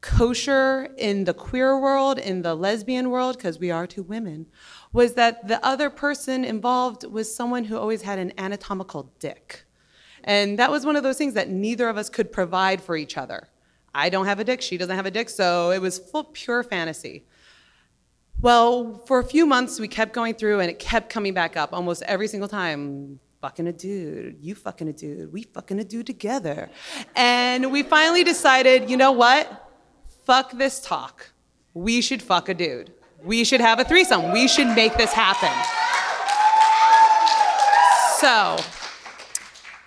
kosher 0.00 0.88
in 0.96 1.24
the 1.24 1.34
queer 1.34 1.78
world, 1.78 2.18
in 2.18 2.42
the 2.42 2.54
lesbian 2.54 3.10
world, 3.10 3.36
because 3.36 3.58
we 3.58 3.70
are 3.70 3.86
two 3.86 4.02
women, 4.02 4.46
was 4.92 5.14
that 5.14 5.48
the 5.48 5.64
other 5.66 5.90
person 5.90 6.44
involved 6.44 7.04
was 7.04 7.34
someone 7.34 7.64
who 7.64 7.76
always 7.76 8.02
had 8.02 8.18
an 8.18 8.32
anatomical 8.38 9.12
dick. 9.18 9.65
And 10.26 10.58
that 10.58 10.70
was 10.70 10.84
one 10.84 10.96
of 10.96 11.04
those 11.04 11.16
things 11.16 11.34
that 11.34 11.48
neither 11.48 11.88
of 11.88 11.96
us 11.96 12.10
could 12.10 12.32
provide 12.32 12.82
for 12.82 12.96
each 12.96 13.16
other. 13.16 13.48
I 13.94 14.10
don't 14.10 14.26
have 14.26 14.40
a 14.40 14.44
dick, 14.44 14.60
she 14.60 14.76
doesn't 14.76 14.94
have 14.94 15.06
a 15.06 15.10
dick, 15.10 15.30
so 15.30 15.70
it 15.70 15.80
was 15.80 15.98
full 15.98 16.24
pure 16.24 16.62
fantasy. 16.62 17.24
Well, 18.42 19.02
for 19.06 19.18
a 19.18 19.24
few 19.24 19.46
months, 19.46 19.80
we 19.80 19.88
kept 19.88 20.12
going 20.12 20.34
through 20.34 20.60
and 20.60 20.68
it 20.68 20.78
kept 20.78 21.08
coming 21.08 21.32
back 21.32 21.56
up 21.56 21.72
almost 21.72 22.02
every 22.02 22.28
single 22.28 22.48
time. 22.48 23.18
fucking 23.40 23.68
a 23.68 23.72
dude, 23.72 24.36
you 24.40 24.54
fucking 24.54 24.88
a 24.88 24.92
dude, 24.92 25.32
we 25.32 25.44
fucking 25.44 25.78
a 25.78 25.84
dude 25.84 26.06
together. 26.06 26.68
And 27.14 27.70
we 27.70 27.82
finally 27.82 28.24
decided, 28.24 28.90
you 28.90 28.96
know 28.96 29.12
what? 29.12 29.70
Fuck 30.24 30.52
this 30.52 30.80
talk. 30.80 31.30
We 31.72 32.00
should 32.00 32.22
fuck 32.22 32.48
a 32.48 32.54
dude. 32.54 32.92
We 33.22 33.44
should 33.44 33.60
have 33.60 33.78
a 33.78 33.84
threesome. 33.84 34.32
We 34.32 34.48
should 34.48 34.68
make 34.74 34.96
this 34.96 35.12
happen. 35.12 35.52
So, 38.18 38.56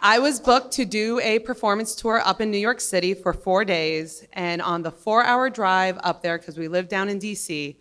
I 0.02 0.20
was 0.20 0.40
booked 0.40 0.72
to 0.74 0.86
do 0.86 1.20
a 1.20 1.40
performance 1.40 1.94
tour 1.94 2.22
up 2.24 2.40
in 2.40 2.52
New 2.52 2.58
York 2.58 2.80
City 2.80 3.14
for 3.14 3.34
four 3.34 3.66
days. 3.66 4.26
And 4.32 4.62
on 4.62 4.82
the 4.82 4.92
four 4.92 5.26
hour 5.26 5.50
drive 5.50 5.98
up 6.04 6.22
there, 6.22 6.38
because 6.38 6.58
we 6.58 6.70
live 6.70 6.88
down 6.88 7.10
in 7.10 7.20
DC, 7.20 7.76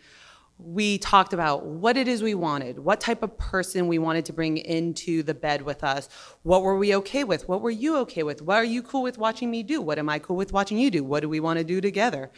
we 0.58 0.98
talked 0.98 1.32
about 1.32 1.64
what 1.64 1.96
it 1.96 2.08
is 2.08 2.20
we 2.20 2.34
wanted, 2.34 2.80
what 2.80 3.00
type 3.00 3.22
of 3.22 3.38
person 3.38 3.86
we 3.86 4.00
wanted 4.00 4.24
to 4.24 4.32
bring 4.32 4.56
into 4.56 5.22
the 5.22 5.32
bed 5.32 5.62
with 5.62 5.84
us. 5.84 6.08
What 6.42 6.62
were 6.62 6.76
we 6.76 6.96
okay 6.96 7.22
with? 7.22 7.48
What 7.48 7.60
were 7.60 7.70
you 7.70 7.96
okay 7.98 8.24
with? 8.24 8.42
What 8.42 8.56
are 8.56 8.64
you 8.64 8.82
cool 8.82 9.02
with 9.02 9.18
watching 9.18 9.48
me 9.52 9.62
do? 9.62 9.80
What 9.80 10.00
am 10.00 10.08
I 10.08 10.18
cool 10.18 10.34
with 10.34 10.52
watching 10.52 10.76
you 10.76 10.90
do? 10.90 11.04
What 11.04 11.20
do 11.20 11.28
we 11.28 11.38
want 11.38 11.60
to 11.60 11.64
do 11.64 11.80
together? 11.80 12.32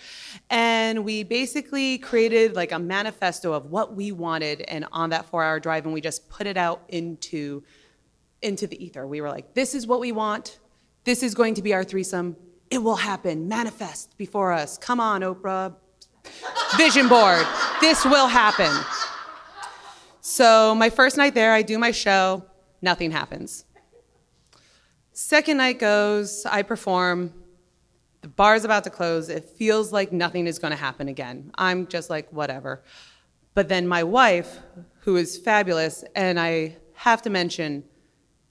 And 0.50 1.06
we 1.06 1.22
basically 1.22 1.96
created 1.96 2.54
like 2.54 2.72
a 2.72 2.78
manifesto 2.78 3.54
of 3.54 3.70
what 3.70 3.96
we 3.96 4.12
wanted 4.12 4.60
and 4.68 4.84
on 4.92 5.08
that 5.08 5.30
4-hour 5.30 5.58
drive 5.60 5.86
and 5.86 5.94
we 5.94 6.02
just 6.02 6.28
put 6.28 6.46
it 6.46 6.58
out 6.58 6.82
into 6.88 7.62
into 8.42 8.66
the 8.66 8.82
ether. 8.82 9.06
We 9.06 9.20
were 9.20 9.28
like, 9.28 9.54
this 9.54 9.74
is 9.74 9.86
what 9.86 10.00
we 10.00 10.12
want. 10.12 10.58
This 11.04 11.22
is 11.22 11.34
going 11.34 11.54
to 11.54 11.62
be 11.62 11.74
our 11.74 11.84
threesome. 11.84 12.36
It 12.70 12.78
will 12.78 12.96
happen. 12.96 13.48
Manifest 13.48 14.16
before 14.16 14.52
us. 14.52 14.78
Come 14.78 15.00
on, 15.00 15.22
Oprah. 15.22 15.74
Vision 16.76 17.08
board. 17.08 17.46
This 17.80 18.04
will 18.04 18.28
happen. 18.28 18.70
So, 20.20 20.74
my 20.74 20.90
first 20.90 21.16
night 21.16 21.34
there, 21.34 21.52
I 21.52 21.62
do 21.62 21.78
my 21.78 21.90
show, 21.90 22.44
nothing 22.82 23.10
happens. 23.10 23.64
Second 25.12 25.56
night 25.56 25.78
goes, 25.78 26.46
I 26.46 26.62
perform, 26.62 27.32
the 28.20 28.28
bar's 28.28 28.64
about 28.64 28.84
to 28.84 28.90
close. 28.90 29.28
It 29.28 29.44
feels 29.44 29.92
like 29.92 30.12
nothing 30.12 30.46
is 30.46 30.58
going 30.58 30.72
to 30.72 30.76
happen 30.76 31.08
again. 31.08 31.50
I'm 31.56 31.86
just 31.86 32.10
like, 32.10 32.30
whatever. 32.32 32.82
But 33.54 33.68
then 33.68 33.88
my 33.88 34.04
wife, 34.04 34.60
who 35.00 35.16
is 35.16 35.38
fabulous, 35.38 36.04
and 36.14 36.38
I 36.38 36.76
have 36.94 37.22
to 37.22 37.30
mention, 37.30 37.84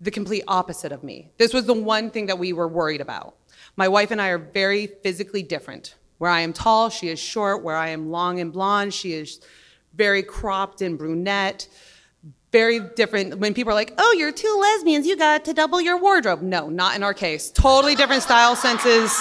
the 0.01 0.11
complete 0.11 0.43
opposite 0.47 0.91
of 0.91 1.03
me. 1.03 1.31
This 1.37 1.53
was 1.53 1.65
the 1.65 1.73
one 1.73 2.09
thing 2.09 2.27
that 2.27 2.39
we 2.39 2.53
were 2.53 2.67
worried 2.67 3.01
about. 3.01 3.35
My 3.75 3.87
wife 3.87 4.11
and 4.11 4.21
I 4.21 4.29
are 4.29 4.37
very 4.37 4.87
physically 4.87 5.43
different. 5.43 5.95
Where 6.17 6.31
I 6.31 6.41
am 6.41 6.53
tall, 6.53 6.89
she 6.89 7.09
is 7.09 7.19
short. 7.19 7.63
Where 7.63 7.75
I 7.75 7.89
am 7.89 8.09
long 8.09 8.39
and 8.39 8.51
blonde, 8.51 8.93
she 8.93 9.13
is 9.13 9.39
very 9.93 10.23
cropped 10.23 10.81
and 10.81 10.97
brunette. 10.97 11.67
Very 12.51 12.79
different. 12.79 13.37
When 13.37 13.53
people 13.53 13.71
are 13.71 13.75
like, 13.75 13.93
oh, 13.97 14.15
you're 14.17 14.31
two 14.31 14.57
lesbians, 14.59 15.05
you 15.05 15.15
got 15.15 15.45
to 15.45 15.53
double 15.53 15.79
your 15.79 15.97
wardrobe. 15.97 16.41
No, 16.41 16.67
not 16.69 16.95
in 16.95 17.03
our 17.03 17.13
case. 17.13 17.51
Totally 17.51 17.95
different 17.95 18.23
style 18.23 18.55
senses. 18.55 19.15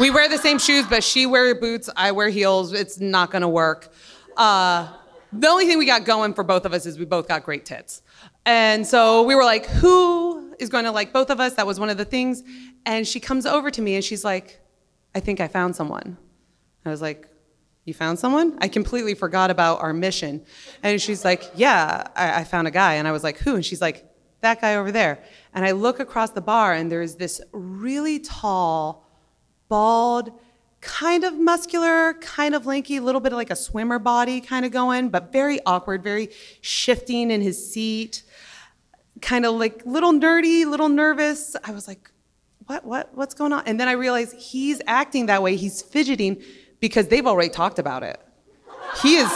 We 0.00 0.10
wear 0.10 0.28
the 0.28 0.38
same 0.38 0.58
shoes, 0.58 0.86
but 0.88 1.04
she 1.04 1.26
wears 1.26 1.58
boots, 1.60 1.88
I 1.94 2.12
wear 2.12 2.30
heels. 2.30 2.72
It's 2.72 2.98
not 2.98 3.30
gonna 3.30 3.48
work. 3.48 3.92
Uh, 4.36 4.88
the 5.32 5.48
only 5.48 5.66
thing 5.66 5.78
we 5.78 5.86
got 5.86 6.04
going 6.04 6.34
for 6.34 6.44
both 6.44 6.64
of 6.64 6.72
us 6.72 6.86
is 6.86 6.98
we 6.98 7.04
both 7.04 7.28
got 7.28 7.44
great 7.44 7.64
tits. 7.64 8.02
And 8.44 8.86
so 8.86 9.22
we 9.22 9.34
were 9.34 9.44
like, 9.44 9.66
who 9.66 10.54
is 10.58 10.68
going 10.68 10.84
to 10.84 10.90
like 10.90 11.12
both 11.12 11.30
of 11.30 11.40
us? 11.40 11.54
That 11.54 11.66
was 11.66 11.78
one 11.78 11.90
of 11.90 11.96
the 11.96 12.04
things. 12.04 12.42
And 12.84 13.06
she 13.06 13.20
comes 13.20 13.46
over 13.46 13.70
to 13.70 13.82
me 13.82 13.94
and 13.94 14.04
she's 14.04 14.24
like, 14.24 14.60
I 15.14 15.20
think 15.20 15.40
I 15.40 15.48
found 15.48 15.76
someone. 15.76 16.16
I 16.84 16.90
was 16.90 17.02
like, 17.02 17.28
You 17.84 17.94
found 17.94 18.18
someone? 18.18 18.58
I 18.60 18.68
completely 18.68 19.14
forgot 19.14 19.50
about 19.50 19.82
our 19.82 19.92
mission. 19.92 20.44
And 20.82 21.00
she's 21.00 21.24
like, 21.24 21.50
Yeah, 21.54 22.08
I, 22.16 22.40
I 22.40 22.44
found 22.44 22.66
a 22.66 22.70
guy. 22.70 22.94
And 22.94 23.06
I 23.06 23.12
was 23.12 23.22
like, 23.22 23.38
Who? 23.38 23.54
And 23.54 23.64
she's 23.64 23.80
like, 23.80 24.04
That 24.40 24.60
guy 24.60 24.76
over 24.76 24.90
there. 24.90 25.22
And 25.54 25.64
I 25.64 25.72
look 25.72 26.00
across 26.00 26.30
the 26.30 26.40
bar 26.40 26.72
and 26.72 26.90
there's 26.90 27.16
this 27.16 27.40
really 27.52 28.18
tall, 28.18 29.06
bald, 29.68 30.32
kind 30.80 31.22
of 31.22 31.38
muscular, 31.38 32.14
kind 32.14 32.54
of 32.56 32.66
lanky, 32.66 32.96
a 32.96 33.02
little 33.02 33.20
bit 33.20 33.32
like 33.32 33.50
a 33.50 33.56
swimmer 33.56 34.00
body 34.00 34.40
kind 34.40 34.66
of 34.66 34.72
going, 34.72 35.10
but 35.10 35.30
very 35.32 35.60
awkward, 35.64 36.02
very 36.02 36.28
shifting 36.60 37.30
in 37.30 37.40
his 37.40 37.72
seat 37.72 38.24
kind 39.22 39.46
of 39.46 39.54
like 39.54 39.86
little 39.86 40.12
nerdy, 40.12 40.66
little 40.66 40.88
nervous. 40.88 41.56
I 41.64 41.70
was 41.70 41.88
like, 41.88 42.10
what, 42.66 42.84
what, 42.84 43.14
what's 43.14 43.34
going 43.34 43.52
on? 43.52 43.62
And 43.66 43.80
then 43.80 43.88
I 43.88 43.92
realized 43.92 44.36
he's 44.36 44.82
acting 44.86 45.26
that 45.26 45.42
way. 45.42 45.56
He's 45.56 45.80
fidgeting 45.80 46.42
because 46.80 47.08
they've 47.08 47.26
already 47.26 47.48
talked 47.48 47.78
about 47.78 48.02
it. 48.02 48.20
He 49.02 49.16
is, 49.16 49.30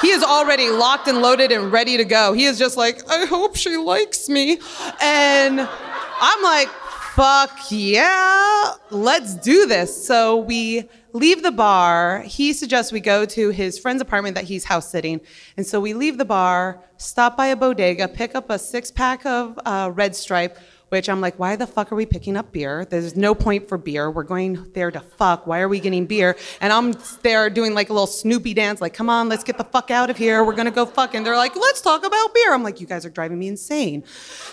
he 0.00 0.08
is 0.08 0.22
already 0.22 0.70
locked 0.70 1.06
and 1.06 1.22
loaded 1.22 1.52
and 1.52 1.70
ready 1.70 1.96
to 1.96 2.04
go. 2.04 2.32
He 2.32 2.44
is 2.44 2.58
just 2.58 2.76
like, 2.76 3.08
I 3.08 3.26
hope 3.26 3.56
she 3.56 3.76
likes 3.76 4.28
me. 4.28 4.58
And 5.00 5.60
I'm 5.60 6.42
like, 6.42 6.68
fuck 7.16 7.70
yeah, 7.70 8.74
let's 8.90 9.36
do 9.36 9.64
this. 9.64 10.06
So 10.06 10.36
we 10.36 10.86
leave 11.14 11.42
the 11.42 11.50
bar. 11.50 12.20
He 12.20 12.52
suggests 12.52 12.92
we 12.92 13.00
go 13.00 13.24
to 13.24 13.48
his 13.48 13.78
friend's 13.78 14.02
apartment 14.02 14.34
that 14.34 14.44
he's 14.44 14.64
house 14.64 14.90
sitting. 14.90 15.22
And 15.56 15.66
so 15.66 15.80
we 15.80 15.94
leave 15.94 16.18
the 16.18 16.26
bar, 16.26 16.78
stop 16.98 17.34
by 17.34 17.46
a 17.46 17.56
bodega, 17.56 18.06
pick 18.06 18.34
up 18.34 18.50
a 18.50 18.58
six 18.58 18.90
pack 18.90 19.24
of 19.24 19.58
uh, 19.64 19.92
Red 19.94 20.14
Stripe, 20.14 20.58
which 20.90 21.08
I'm 21.08 21.22
like, 21.22 21.38
why 21.38 21.56
the 21.56 21.66
fuck 21.66 21.90
are 21.90 21.94
we 21.94 22.04
picking 22.04 22.36
up 22.36 22.52
beer? 22.52 22.84
There's 22.84 23.16
no 23.16 23.34
point 23.34 23.66
for 23.66 23.78
beer. 23.78 24.10
We're 24.10 24.22
going 24.22 24.70
there 24.74 24.90
to 24.90 25.00
fuck. 25.00 25.46
Why 25.46 25.60
are 25.60 25.68
we 25.68 25.80
getting 25.80 26.04
beer? 26.04 26.36
And 26.60 26.70
I'm 26.70 26.94
there 27.22 27.48
doing 27.48 27.72
like 27.72 27.88
a 27.88 27.94
little 27.94 28.06
Snoopy 28.06 28.52
dance, 28.52 28.82
like, 28.82 28.92
come 28.92 29.08
on, 29.08 29.30
let's 29.30 29.42
get 29.42 29.56
the 29.56 29.64
fuck 29.64 29.90
out 29.90 30.10
of 30.10 30.18
here. 30.18 30.44
We're 30.44 30.54
gonna 30.54 30.70
go 30.70 30.84
fuck. 30.84 31.14
And 31.14 31.24
they're 31.24 31.34
like, 31.34 31.56
let's 31.56 31.80
talk 31.80 32.04
about 32.04 32.34
beer. 32.34 32.52
I'm 32.52 32.62
like, 32.62 32.78
you 32.78 32.86
guys 32.86 33.06
are 33.06 33.10
driving 33.10 33.38
me 33.38 33.48
insane. 33.48 34.04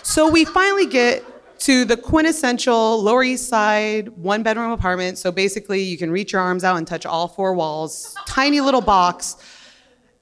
So 0.02 0.30
we 0.30 0.46
finally 0.46 0.86
get 0.86 1.22
to 1.58 1.84
the 1.84 1.96
quintessential 1.96 3.02
Lower 3.02 3.22
East 3.22 3.48
Side 3.48 4.08
one 4.10 4.42
bedroom 4.42 4.70
apartment. 4.70 5.18
So 5.18 5.32
basically, 5.32 5.82
you 5.82 5.96
can 5.96 6.10
reach 6.10 6.32
your 6.32 6.42
arms 6.42 6.64
out 6.64 6.76
and 6.76 6.86
touch 6.86 7.06
all 7.06 7.28
four 7.28 7.54
walls, 7.54 8.14
tiny 8.26 8.60
little 8.60 8.80
box. 8.80 9.36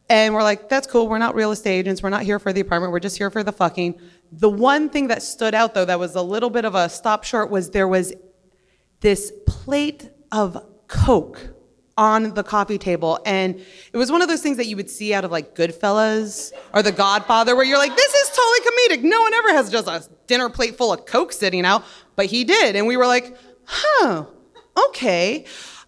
And 0.09 0.35
we're 0.35 0.42
like, 0.42 0.68
that's 0.68 0.87
cool. 0.87 1.09
We're 1.09 1.18
not 1.18 1.35
real 1.35 1.53
estate 1.53 1.79
agents. 1.79 2.03
We're 2.03 2.11
not 2.11 2.23
here 2.23 2.38
for 2.38 2.53
the 2.53 2.61
apartment. 2.61 2.92
We're 2.92 3.01
just 3.01 3.16
here 3.16 3.31
for 3.31 3.42
the 3.42 3.53
fucking. 3.53 3.99
The 4.31 4.51
one 4.51 4.88
thing 4.88 5.09
that 5.09 5.23
stood 5.23 5.55
out, 5.55 5.75
though, 5.75 5.85
that 5.85 5.99
was 5.99 6.14
a 6.14 6.23
little 6.23 6.51
bit 6.51 6.64
of 6.64 6.75
a 6.75 6.88
stop 6.88 7.25
short 7.25 7.51
was 7.51 7.71
there 7.71 7.88
was 7.88 8.12
this 9.01 9.33
plate 9.47 10.11
of 10.31 10.64
Coke 10.87 11.55
on 11.97 12.35
the 12.35 12.43
coffee 12.43 12.79
table. 12.79 13.21
And 13.27 13.61
it 13.93 13.97
was 13.97 14.11
one 14.11 14.23
of 14.23 14.29
those 14.29 14.43
things 14.43 14.57
that 14.57 14.67
you 14.67 14.77
would 14.77 14.91
see 14.91 15.13
out 15.13 15.25
of 15.25 15.31
like 15.31 15.55
Goodfellas 15.55 16.53
or 16.73 16.83
The 16.83 16.93
Godfather, 16.93 17.55
where 17.55 17.65
you're 17.65 17.79
like, 17.79 17.95
this 17.95 18.15
is 18.15 18.29
totally 18.31 18.99
comedic. 18.99 19.03
No 19.09 19.21
one 19.21 19.35
ever 19.35 19.53
has 19.53 19.71
just 19.71 19.89
a 19.89 20.09
dinner 20.27 20.49
plate 20.49 20.77
full 20.77 20.93
of 20.93 21.07
Coke 21.07 21.33
sitting 21.33 21.65
out, 21.65 21.85
but 22.17 22.27
he 22.27 22.45
did. 22.45 22.77
And 22.77 22.87
we 22.87 22.97
were 22.97 23.07
like, 23.07 23.37
huh, 23.65 24.25
okay. 24.89 25.45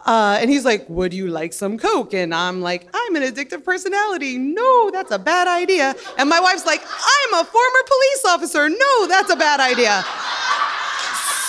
Uh, 0.07 0.39
and 0.41 0.51
he's 0.51 0.67
like, 0.67 0.87
Would 0.91 1.15
you 1.15 1.29
like 1.29 1.53
some 1.55 1.79
Coke? 1.79 2.13
And 2.13 2.35
I'm 2.35 2.61
like, 2.61 2.89
I'm 2.93 3.17
an 3.17 3.23
addictive 3.23 3.65
personality. 3.65 4.37
No, 4.37 4.91
that's 4.91 5.11
a 5.11 5.19
bad 5.19 5.49
idea. 5.49 5.95
And 6.19 6.29
my 6.29 6.41
wife's 6.41 6.67
like, 6.67 6.83
I'm 6.83 7.41
a 7.41 7.45
former 7.45 7.79
police 7.87 8.25
officer. 8.27 8.69
No, 8.69 9.07
that's 9.07 9.31
a 9.31 9.37
bad 9.37 9.61
idea. 9.61 10.05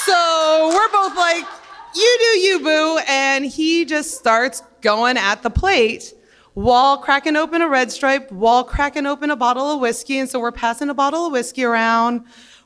So 0.05 0.69
we're 0.69 0.89
both 0.89 1.17
like, 1.17 1.45
You 1.95 2.17
do 2.19 2.39
you, 2.39 2.59
boo. 2.59 2.99
And 3.07 3.45
he 3.45 3.85
just 3.85 4.17
starts 4.17 4.61
going 4.81 5.17
at 5.17 5.43
the 5.43 5.49
plate 5.49 6.13
while 6.53 6.97
cracking 6.97 7.37
open 7.37 7.61
a 7.61 7.69
red 7.69 7.91
stripe, 7.91 8.31
while 8.31 8.63
cracking 8.65 9.05
open 9.05 9.29
a 9.29 9.35
bottle 9.35 9.71
of 9.71 9.79
whiskey. 9.79 10.19
And 10.19 10.29
so 10.29 10.39
we're 10.39 10.51
passing 10.51 10.89
a 10.89 10.93
bottle 10.93 11.27
of 11.27 11.31
whiskey 11.31 11.63
around. 11.63 12.25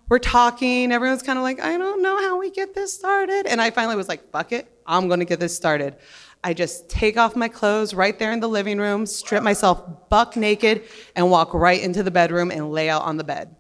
We're 0.10 0.20
talking. 0.20 0.92
Everyone's 0.92 1.22
kind 1.22 1.38
of 1.38 1.44
like, 1.44 1.60
I 1.62 1.78
don't 1.78 2.02
know 2.02 2.18
how 2.18 2.40
we 2.40 2.50
get 2.50 2.74
this 2.74 2.92
started. 2.92 3.46
And 3.46 3.62
I 3.62 3.70
finally 3.70 3.96
was 3.96 4.08
like, 4.08 4.32
fuck 4.32 4.52
it. 4.52 4.68
I'm 4.88 5.08
going 5.08 5.20
to 5.20 5.26
get 5.26 5.40
this 5.40 5.56
started. 5.56 5.96
I 6.44 6.56
just 6.56 6.90
take 6.90 7.18
off 7.18 7.36
my 7.36 7.50
clothes 7.50 7.94
right 7.94 8.18
there 8.18 8.32
in 8.32 8.40
the 8.40 8.50
living 8.50 8.80
room, 8.80 9.06
strip 9.06 9.44
myself 9.44 10.10
buck 10.10 10.36
naked, 10.38 10.84
and 11.16 11.30
walk 11.30 11.54
right 11.54 11.82
into 11.82 12.02
the 12.02 12.12
bedroom 12.12 12.50
and 12.50 12.72
lay 12.72 12.90
out 12.90 13.04
on 13.04 13.18
the 13.18 13.24
bed. 13.24 13.56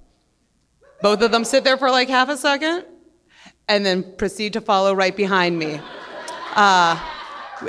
Both 1.01 1.21
of 1.21 1.31
them 1.31 1.43
sit 1.43 1.63
there 1.63 1.77
for 1.77 1.91
like 1.91 2.09
half 2.09 2.29
a 2.29 2.37
second 2.37 2.85
and 3.69 3.85
then 3.85 4.03
proceed 4.17 4.51
to 4.53 4.61
follow 4.61 4.93
right 4.93 5.15
behind 5.15 5.57
me. 5.57 5.79
Uh, 6.55 6.99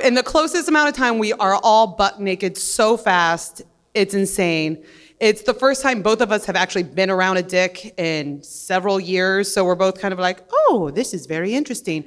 in 0.03 0.15
the 0.15 0.23
closest 0.23 0.67
amount 0.67 0.89
of 0.89 0.95
time, 0.95 1.19
we 1.19 1.31
are 1.33 1.55
all 1.63 1.87
buck 1.87 2.19
naked 2.19 2.57
so 2.57 2.97
fast, 2.97 3.61
it's 3.93 4.13
insane. 4.13 4.83
It's 5.19 5.43
the 5.43 5.53
first 5.53 5.83
time 5.83 6.01
both 6.01 6.19
of 6.19 6.31
us 6.31 6.45
have 6.45 6.55
actually 6.55 6.83
been 6.83 7.11
around 7.11 7.37
a 7.37 7.43
dick 7.43 7.93
in 7.99 8.41
several 8.41 8.99
years, 8.99 9.53
so 9.53 9.63
we're 9.63 9.75
both 9.75 10.01
kind 10.01 10.11
of 10.11 10.19
like, 10.19 10.39
oh, 10.51 10.89
this 10.91 11.13
is 11.13 11.27
very 11.27 11.53
interesting. 11.53 12.03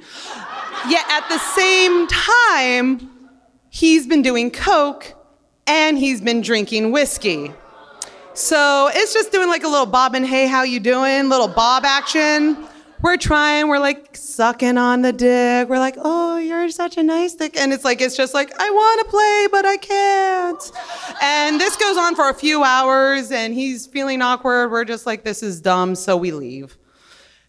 Yet 0.88 1.04
at 1.08 1.28
the 1.28 1.38
same 1.38 2.08
time, 2.08 3.30
he's 3.70 4.08
been 4.08 4.22
doing 4.22 4.50
coke 4.50 5.14
and 5.68 5.96
he's 5.96 6.20
been 6.20 6.40
drinking 6.40 6.90
whiskey. 6.90 7.52
So 8.32 8.90
it's 8.92 9.14
just 9.14 9.30
doing 9.30 9.46
like 9.46 9.62
a 9.62 9.68
little 9.68 9.86
bob 9.86 10.16
and 10.16 10.26
hey, 10.26 10.48
how 10.48 10.64
you 10.64 10.80
doing? 10.80 11.28
Little 11.28 11.46
bob 11.46 11.84
action. 11.84 12.66
We're 13.04 13.18
trying, 13.18 13.68
we're 13.68 13.78
like 13.78 14.16
sucking 14.16 14.78
on 14.78 15.02
the 15.02 15.12
dick. 15.12 15.68
We're 15.68 15.78
like, 15.78 15.96
oh, 15.98 16.38
you're 16.38 16.70
such 16.70 16.96
a 16.96 17.02
nice 17.02 17.34
dick. 17.34 17.54
And 17.54 17.70
it's 17.70 17.84
like, 17.84 18.00
it's 18.00 18.16
just 18.16 18.32
like, 18.32 18.58
I 18.58 18.70
want 18.70 19.04
to 19.04 19.10
play, 19.10 19.46
but 19.52 19.66
I 19.66 19.76
can't. 19.76 20.72
And 21.22 21.60
this 21.60 21.76
goes 21.76 21.98
on 21.98 22.16
for 22.16 22.30
a 22.30 22.34
few 22.34 22.64
hours, 22.64 23.30
and 23.30 23.52
he's 23.52 23.86
feeling 23.86 24.22
awkward. 24.22 24.70
We're 24.70 24.86
just 24.86 25.04
like, 25.04 25.22
this 25.22 25.42
is 25.42 25.60
dumb, 25.60 25.94
so 25.96 26.16
we 26.16 26.30
leave. 26.30 26.78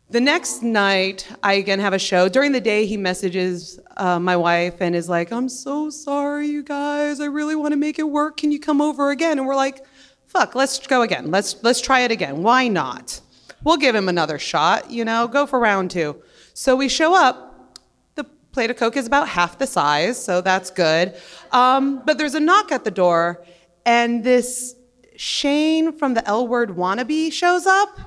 The 0.10 0.20
next 0.20 0.62
night, 0.62 1.26
I 1.42 1.54
again 1.54 1.80
have 1.80 1.94
a 1.94 2.00
show. 2.00 2.28
During 2.28 2.52
the 2.52 2.60
day, 2.60 2.86
he 2.86 2.98
messages 2.98 3.80
uh, 3.96 4.20
my 4.20 4.36
wife 4.36 4.82
and 4.82 4.94
is 4.94 5.08
like, 5.08 5.32
I'm 5.32 5.48
so 5.48 5.90
sorry, 5.90 6.48
you 6.48 6.64
guys. 6.64 7.22
I 7.22 7.28
really 7.28 7.56
want 7.56 7.72
to 7.72 7.78
make 7.78 7.98
it 7.98 8.10
work. 8.10 8.36
Can 8.36 8.52
you 8.52 8.60
come 8.60 8.82
over 8.82 9.10
again? 9.10 9.40
And 9.40 9.48
we're 9.48 9.56
like, 9.56 9.86
fuck, 10.28 10.54
let's 10.54 10.86
go 10.86 11.02
again. 11.02 11.32
Let's, 11.32 11.64
let's 11.64 11.80
try 11.80 12.02
it 12.02 12.12
again. 12.12 12.44
Why 12.44 12.68
not? 12.68 13.22
We'll 13.66 13.78
give 13.78 13.96
him 13.96 14.08
another 14.08 14.40
shot, 14.40 14.92
you 14.92 15.04
know, 15.04 15.28
go 15.28 15.46
for 15.48 15.60
round 15.60 15.92
two. 15.92 16.22
So 16.54 16.76
we 16.76 16.88
show 16.88 17.16
up. 17.16 17.80
The 18.14 18.24
plate 18.52 18.70
of 18.70 18.78
Coke 18.78 18.96
is 18.96 19.08
about 19.08 19.28
half 19.28 19.58
the 19.58 19.66
size, 19.68 20.24
so 20.24 20.40
that's 20.40 20.70
good. 20.70 21.16
Um, 21.52 22.04
but 22.06 22.20
there's 22.20 22.36
a 22.36 22.40
knock 22.40 22.72
at 22.72 22.84
the 22.84 22.92
door, 22.92 23.44
and 23.84 24.24
this 24.24 24.76
Shane 25.18 25.98
from 25.98 26.14
the 26.14 26.26
L 26.28 26.48
Word 26.48 26.70
wannabe 26.70 27.34
shows 27.34 27.66
up. 27.66 28.00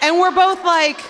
And 0.00 0.18
we're 0.18 0.34
both 0.34 0.64
like, 0.64 1.00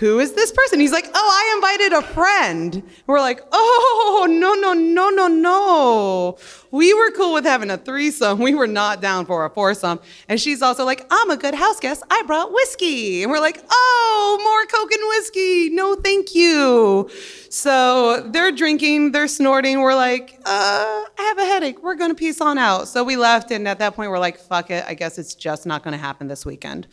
who 0.00 0.18
is 0.18 0.32
this 0.32 0.50
person? 0.50 0.80
He's 0.80 0.92
like, 0.92 1.06
oh, 1.12 1.12
I 1.14 1.54
invited 1.56 1.92
a 1.92 2.14
friend. 2.14 2.82
We're 3.06 3.20
like, 3.20 3.42
oh, 3.52 4.26
no, 4.30 4.54
no, 4.54 4.72
no, 4.72 5.10
no, 5.10 5.28
no. 5.28 6.38
We 6.70 6.94
were 6.94 7.10
cool 7.10 7.34
with 7.34 7.44
having 7.44 7.70
a 7.70 7.76
threesome. 7.76 8.38
We 8.38 8.54
were 8.54 8.66
not 8.66 9.02
down 9.02 9.26
for 9.26 9.44
a 9.44 9.50
foursome. 9.50 10.00
And 10.26 10.40
she's 10.40 10.62
also 10.62 10.86
like, 10.86 11.06
I'm 11.10 11.28
a 11.28 11.36
good 11.36 11.54
house 11.54 11.78
guest. 11.80 12.02
I 12.10 12.22
brought 12.22 12.50
whiskey. 12.50 13.22
And 13.22 13.30
we're 13.30 13.40
like, 13.40 13.62
oh, 13.70 14.40
more 14.42 14.78
Coke 14.78 14.90
and 14.90 15.06
whiskey. 15.10 15.68
No, 15.68 15.94
thank 15.96 16.34
you. 16.34 17.10
So 17.50 18.26
they're 18.30 18.52
drinking, 18.52 19.12
they're 19.12 19.28
snorting. 19.28 19.82
We're 19.82 19.94
like, 19.94 20.40
uh, 20.46 21.04
I 21.18 21.22
have 21.22 21.38
a 21.38 21.44
headache. 21.44 21.82
We're 21.82 21.96
going 21.96 22.10
to 22.10 22.16
peace 22.16 22.40
on 22.40 22.56
out. 22.56 22.88
So 22.88 23.04
we 23.04 23.16
left. 23.16 23.50
And 23.50 23.68
at 23.68 23.78
that 23.80 23.96
point, 23.96 24.10
we're 24.10 24.18
like, 24.18 24.38
fuck 24.38 24.70
it. 24.70 24.82
I 24.86 24.94
guess 24.94 25.18
it's 25.18 25.34
just 25.34 25.66
not 25.66 25.84
going 25.84 25.92
to 25.92 26.02
happen 26.02 26.26
this 26.26 26.46
weekend. 26.46 26.86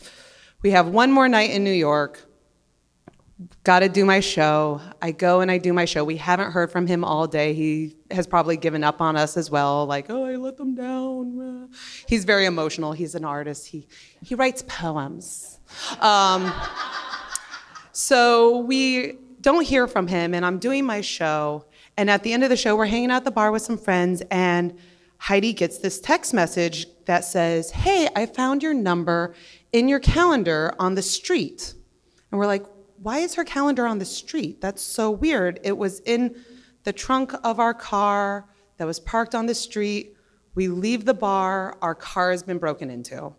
We 0.60 0.72
have 0.72 0.88
one 0.88 1.10
more 1.10 1.26
night 1.26 1.52
in 1.52 1.64
New 1.64 1.72
York. 1.72 2.27
Got 3.62 3.80
to 3.80 3.88
do 3.88 4.04
my 4.04 4.18
show. 4.18 4.80
I 5.00 5.12
go 5.12 5.40
and 5.40 5.50
I 5.50 5.58
do 5.58 5.72
my 5.72 5.84
show. 5.84 6.02
We 6.02 6.16
haven't 6.16 6.50
heard 6.50 6.72
from 6.72 6.88
him 6.88 7.04
all 7.04 7.28
day. 7.28 7.54
He 7.54 7.96
has 8.10 8.26
probably 8.26 8.56
given 8.56 8.82
up 8.82 9.00
on 9.00 9.16
us 9.16 9.36
as 9.36 9.48
well. 9.48 9.86
Like, 9.86 10.06
oh, 10.08 10.24
I 10.24 10.34
let 10.34 10.56
them 10.56 10.74
down. 10.74 11.68
He's 12.08 12.24
very 12.24 12.46
emotional. 12.46 12.92
He's 12.92 13.14
an 13.14 13.24
artist. 13.24 13.68
He 13.68 13.86
he 14.22 14.34
writes 14.34 14.64
poems. 14.66 15.60
Um, 16.00 16.52
so 17.92 18.58
we 18.58 19.18
don't 19.40 19.64
hear 19.64 19.86
from 19.86 20.08
him, 20.08 20.34
and 20.34 20.44
I'm 20.44 20.58
doing 20.58 20.84
my 20.84 21.00
show. 21.00 21.64
And 21.96 22.10
at 22.10 22.24
the 22.24 22.32
end 22.32 22.42
of 22.42 22.50
the 22.50 22.56
show, 22.56 22.74
we're 22.74 22.86
hanging 22.86 23.12
out 23.12 23.18
at 23.18 23.24
the 23.24 23.30
bar 23.30 23.52
with 23.52 23.62
some 23.62 23.78
friends, 23.78 24.20
and 24.32 24.76
Heidi 25.18 25.52
gets 25.52 25.78
this 25.78 26.00
text 26.00 26.34
message 26.34 26.86
that 27.04 27.24
says, 27.24 27.70
Hey, 27.70 28.08
I 28.16 28.26
found 28.26 28.64
your 28.64 28.74
number 28.74 29.34
in 29.72 29.88
your 29.88 30.00
calendar 30.00 30.74
on 30.80 30.96
the 30.96 31.02
street. 31.02 31.74
And 32.30 32.38
we're 32.38 32.46
like, 32.46 32.64
why 33.02 33.18
is 33.18 33.34
her 33.34 33.44
calendar 33.44 33.86
on 33.86 33.98
the 33.98 34.04
street? 34.04 34.60
That's 34.60 34.82
so 34.82 35.10
weird. 35.10 35.60
It 35.62 35.76
was 35.76 36.00
in 36.00 36.36
the 36.84 36.92
trunk 36.92 37.32
of 37.44 37.60
our 37.60 37.74
car 37.74 38.46
that 38.76 38.86
was 38.86 39.00
parked 39.00 39.34
on 39.34 39.46
the 39.46 39.54
street. 39.54 40.16
We 40.54 40.68
leave 40.68 41.04
the 41.04 41.14
bar, 41.14 41.76
our 41.82 41.94
car 41.94 42.30
has 42.30 42.42
been 42.42 42.58
broken 42.58 42.90
into. 42.90 43.34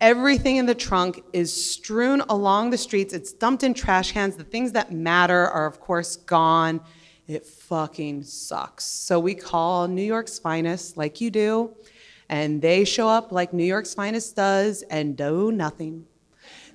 Everything 0.00 0.56
in 0.56 0.66
the 0.66 0.74
trunk 0.74 1.22
is 1.32 1.52
strewn 1.52 2.22
along 2.22 2.70
the 2.70 2.78
streets. 2.78 3.14
It's 3.14 3.32
dumped 3.32 3.62
in 3.62 3.72
trash 3.72 4.12
cans. 4.12 4.36
The 4.36 4.44
things 4.44 4.72
that 4.72 4.90
matter 4.90 5.46
are, 5.46 5.66
of 5.66 5.78
course, 5.78 6.16
gone. 6.16 6.80
It 7.28 7.46
fucking 7.46 8.24
sucks. 8.24 8.84
So 8.84 9.20
we 9.20 9.34
call 9.34 9.86
New 9.86 10.02
York's 10.02 10.38
finest, 10.38 10.96
like 10.96 11.20
you 11.20 11.30
do, 11.30 11.76
and 12.28 12.60
they 12.60 12.84
show 12.84 13.08
up 13.08 13.30
like 13.30 13.52
New 13.52 13.64
York's 13.64 13.94
finest 13.94 14.34
does 14.34 14.82
and 14.82 15.16
do 15.16 15.52
nothing. 15.52 16.06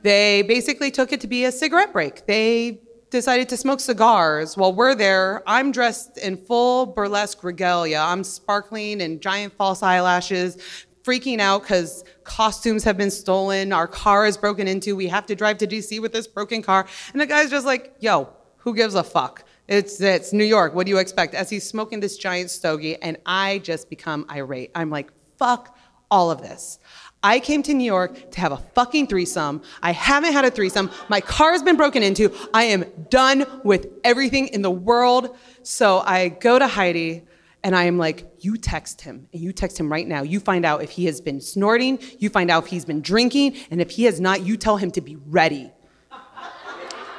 They 0.03 0.43
basically 0.43 0.91
took 0.91 1.11
it 1.11 1.21
to 1.21 1.27
be 1.27 1.45
a 1.45 1.51
cigarette 1.51 1.93
break. 1.93 2.25
They 2.25 2.81
decided 3.09 3.47
to 3.49 3.57
smoke 3.57 3.79
cigars 3.79 4.57
while 4.57 4.73
we're 4.73 4.95
there. 4.95 5.43
I'm 5.47 5.71
dressed 5.71 6.17
in 6.17 6.37
full 6.37 6.85
burlesque 6.87 7.43
regalia. 7.43 7.99
I'm 7.99 8.23
sparkling 8.23 9.01
and 9.01 9.21
giant 9.21 9.53
false 9.53 9.81
eyelashes, 9.81 10.57
freaking 11.03 11.39
out 11.39 11.61
because 11.61 12.03
costumes 12.25 12.83
have 12.83 12.97
been 12.97 13.11
stolen. 13.11 13.71
Our 13.71 13.87
car 13.87 14.25
is 14.25 14.37
broken 14.37 14.67
into. 14.67 14.95
We 14.95 15.07
have 15.07 15.25
to 15.27 15.35
drive 15.35 15.57
to 15.59 15.67
DC 15.67 16.01
with 16.01 16.11
this 16.11 16.27
broken 16.27 16.61
car. 16.61 16.85
And 17.13 17.21
the 17.21 17.25
guy's 17.25 17.49
just 17.49 17.65
like, 17.65 17.95
yo, 17.99 18.29
who 18.57 18.75
gives 18.75 18.95
a 18.95 19.03
fuck? 19.03 19.45
It's, 19.67 19.99
it's 20.01 20.33
New 20.33 20.43
York. 20.45 20.73
What 20.75 20.85
do 20.85 20.91
you 20.91 20.97
expect? 20.97 21.33
As 21.33 21.49
he's 21.49 21.67
smoking 21.67 21.99
this 21.99 22.17
giant 22.17 22.49
stogie, 22.49 23.01
and 23.01 23.17
I 23.25 23.59
just 23.59 23.89
become 23.89 24.25
irate. 24.29 24.71
I'm 24.75 24.89
like, 24.89 25.11
fuck 25.37 25.77
all 26.09 26.31
of 26.31 26.41
this. 26.41 26.79
I 27.23 27.39
came 27.39 27.63
to 27.63 27.73
New 27.73 27.83
York 27.83 28.31
to 28.31 28.39
have 28.39 28.51
a 28.51 28.57
fucking 28.57 29.07
threesome. 29.07 29.61
I 29.81 29.91
haven't 29.91 30.33
had 30.33 30.45
a 30.45 30.51
threesome. 30.51 30.91
My 31.09 31.19
car 31.19 31.51
has 31.51 31.63
been 31.63 31.75
broken 31.75 32.03
into. 32.03 32.33
I 32.53 32.65
am 32.65 32.85
done 33.09 33.45
with 33.63 33.87
everything 34.03 34.47
in 34.49 34.61
the 34.61 34.71
world. 34.71 35.35
So 35.63 35.99
I 35.99 36.29
go 36.29 36.59
to 36.59 36.67
Heidi 36.67 37.23
and 37.63 37.75
I 37.75 37.83
am 37.83 37.97
like, 37.97 38.25
you 38.39 38.55
text 38.55 39.01
him 39.01 39.27
and 39.33 39.41
you 39.41 39.51
text 39.51 39.79
him 39.79 39.91
right 39.91 40.07
now. 40.07 40.21
You 40.21 40.39
find 40.39 40.63
out 40.63 40.83
if 40.83 40.91
he 40.91 41.05
has 41.05 41.19
been 41.19 41.41
snorting, 41.41 41.99
you 42.19 42.29
find 42.29 42.51
out 42.51 42.63
if 42.65 42.69
he's 42.69 42.85
been 42.85 43.01
drinking, 43.01 43.57
and 43.71 43.81
if 43.81 43.89
he 43.89 44.03
has 44.03 44.19
not, 44.19 44.45
you 44.45 44.55
tell 44.55 44.77
him 44.77 44.91
to 44.91 45.01
be 45.01 45.15
ready. 45.15 45.71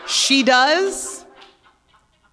she 0.06 0.42
does. 0.42 1.26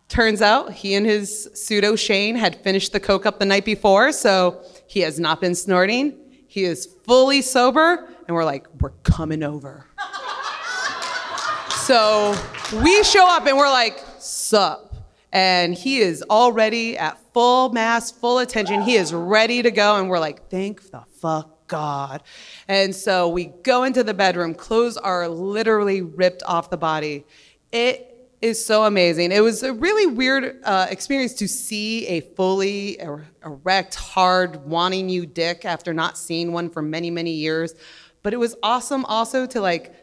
Turns 0.08 0.42
out 0.42 0.72
he 0.72 0.94
and 0.94 1.06
his 1.06 1.50
pseudo 1.56 1.96
Shane 1.96 2.36
had 2.36 2.56
finished 2.64 2.94
the 2.94 3.00
coke 3.00 3.26
up 3.26 3.40
the 3.40 3.46
night 3.46 3.66
before, 3.66 4.12
so 4.12 4.64
he 4.88 5.02
has 5.02 5.20
not 5.20 5.42
been 5.42 5.56
snorting. 5.56 6.16
He 6.56 6.64
is 6.64 6.86
fully 7.04 7.42
sober, 7.42 8.08
and 8.30 8.34
we're 8.34 8.46
like, 8.46 8.66
we're 8.80 8.92
coming 9.04 9.44
over. 9.44 9.88
so 11.82 12.34
we 12.82 13.04
show 13.04 13.28
up 13.28 13.46
and 13.46 13.58
we're 13.58 13.70
like, 13.70 14.02
sup. 14.20 14.96
And 15.34 15.74
he 15.74 15.98
is 15.98 16.24
already 16.30 16.98
at 16.98 17.20
full 17.34 17.74
mast, 17.74 18.22
full 18.22 18.40
attention. 18.40 18.84
He 18.84 18.96
is 18.96 19.14
ready 19.14 19.64
to 19.64 19.70
go, 19.70 19.98
and 19.98 20.10
we're 20.10 20.20
like, 20.20 20.50
thank 20.50 20.92
the 20.92 21.04
fuck 21.20 21.68
God. 21.68 22.24
And 22.70 22.96
so 22.96 23.28
we 23.28 23.48
go 23.64 23.84
into 23.84 24.02
the 24.02 24.14
bedroom, 24.14 24.56
clothes 24.56 24.96
are 24.96 25.28
literally 25.28 26.04
ripped 26.04 26.42
off 26.44 26.70
the 26.70 26.78
body. 26.78 27.26
It 27.74 28.15
is 28.46 28.64
so 28.64 28.84
amazing. 28.84 29.32
It 29.32 29.42
was 29.42 29.64
a 29.64 29.74
really 29.74 30.06
weird 30.06 30.62
uh, 30.64 30.88
experience 30.90 31.34
to 31.36 31.48
see 31.48 32.06
a 32.08 32.22
fully 32.22 33.02
er- 33.02 33.26
erect, 33.44 33.96
hard, 33.96 34.66
wanting 34.66 35.10
you 35.10 35.26
dick 35.26 35.66
after 35.66 35.94
not 35.94 36.18
seeing 36.18 36.52
one 36.52 36.70
for 36.70 36.82
many, 36.82 37.10
many 37.10 37.32
years. 37.32 37.74
But 38.22 38.34
it 38.34 38.38
was 38.38 38.56
awesome 38.62 39.04
also 39.06 39.46
to 39.48 39.62
like 39.62 39.94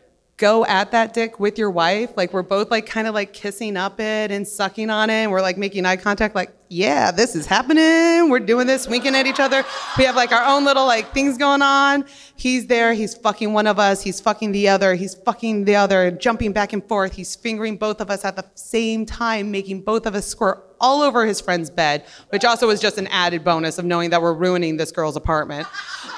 go 0.42 0.66
at 0.66 0.90
that 0.90 1.14
dick 1.14 1.38
with 1.38 1.56
your 1.56 1.70
wife. 1.70 2.16
Like 2.16 2.32
we're 2.32 2.42
both 2.42 2.68
like 2.68 2.84
kind 2.84 3.06
of 3.06 3.14
like 3.14 3.32
kissing 3.32 3.76
up 3.76 4.00
it 4.00 4.32
and 4.32 4.46
sucking 4.46 4.90
on 4.90 5.08
it. 5.08 5.22
And 5.22 5.30
we're 5.30 5.40
like 5.40 5.56
making 5.56 5.86
eye 5.86 5.94
contact, 5.94 6.34
like, 6.34 6.52
yeah, 6.68 7.12
this 7.12 7.36
is 7.36 7.46
happening. 7.46 8.28
We're 8.28 8.40
doing 8.40 8.66
this, 8.66 8.88
winking 8.88 9.14
at 9.14 9.24
each 9.24 9.38
other. 9.38 9.62
We 9.96 10.02
have 10.02 10.16
like 10.16 10.32
our 10.32 10.44
own 10.44 10.64
little 10.64 10.84
like 10.84 11.14
things 11.14 11.38
going 11.38 11.62
on. 11.62 12.06
He's 12.34 12.66
there, 12.66 12.92
he's 12.92 13.14
fucking 13.14 13.52
one 13.52 13.68
of 13.68 13.78
us, 13.78 14.02
he's 14.02 14.20
fucking 14.20 14.50
the 14.50 14.68
other, 14.68 14.96
he's 14.96 15.14
fucking 15.14 15.64
the 15.64 15.76
other, 15.76 16.10
jumping 16.10 16.52
back 16.52 16.72
and 16.72 16.84
forth. 16.88 17.12
He's 17.12 17.36
fingering 17.36 17.76
both 17.76 18.00
of 18.00 18.10
us 18.10 18.24
at 18.24 18.34
the 18.34 18.44
same 18.56 19.06
time, 19.06 19.52
making 19.52 19.82
both 19.82 20.06
of 20.06 20.16
us 20.16 20.26
squirt 20.26 20.74
all 20.80 21.02
over 21.02 21.24
his 21.24 21.40
friend's 21.40 21.70
bed, 21.70 22.04
which 22.30 22.44
also 22.44 22.66
was 22.66 22.80
just 22.80 22.98
an 22.98 23.06
added 23.08 23.44
bonus 23.44 23.78
of 23.78 23.84
knowing 23.84 24.10
that 24.10 24.20
we're 24.20 24.34
ruining 24.34 24.76
this 24.76 24.90
girl's 24.90 25.14
apartment. 25.14 25.68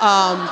Um, 0.00 0.48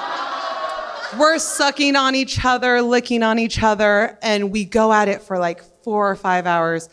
we're 1.19 1.39
sucking 1.39 1.97
on 1.97 2.15
each 2.15 2.45
other, 2.45 2.83
licking 2.83 3.23
on 3.23 3.39
each 3.39 3.63
other, 3.63 4.19
and 4.23 4.51
we 4.51 4.65
go 4.65 4.93
at 4.93 5.09
it 5.09 5.23
for 5.23 5.39
like 5.39 5.63
four 5.83 6.11
or 6.11 6.17
five 6.17 6.47
hours. 6.47 6.89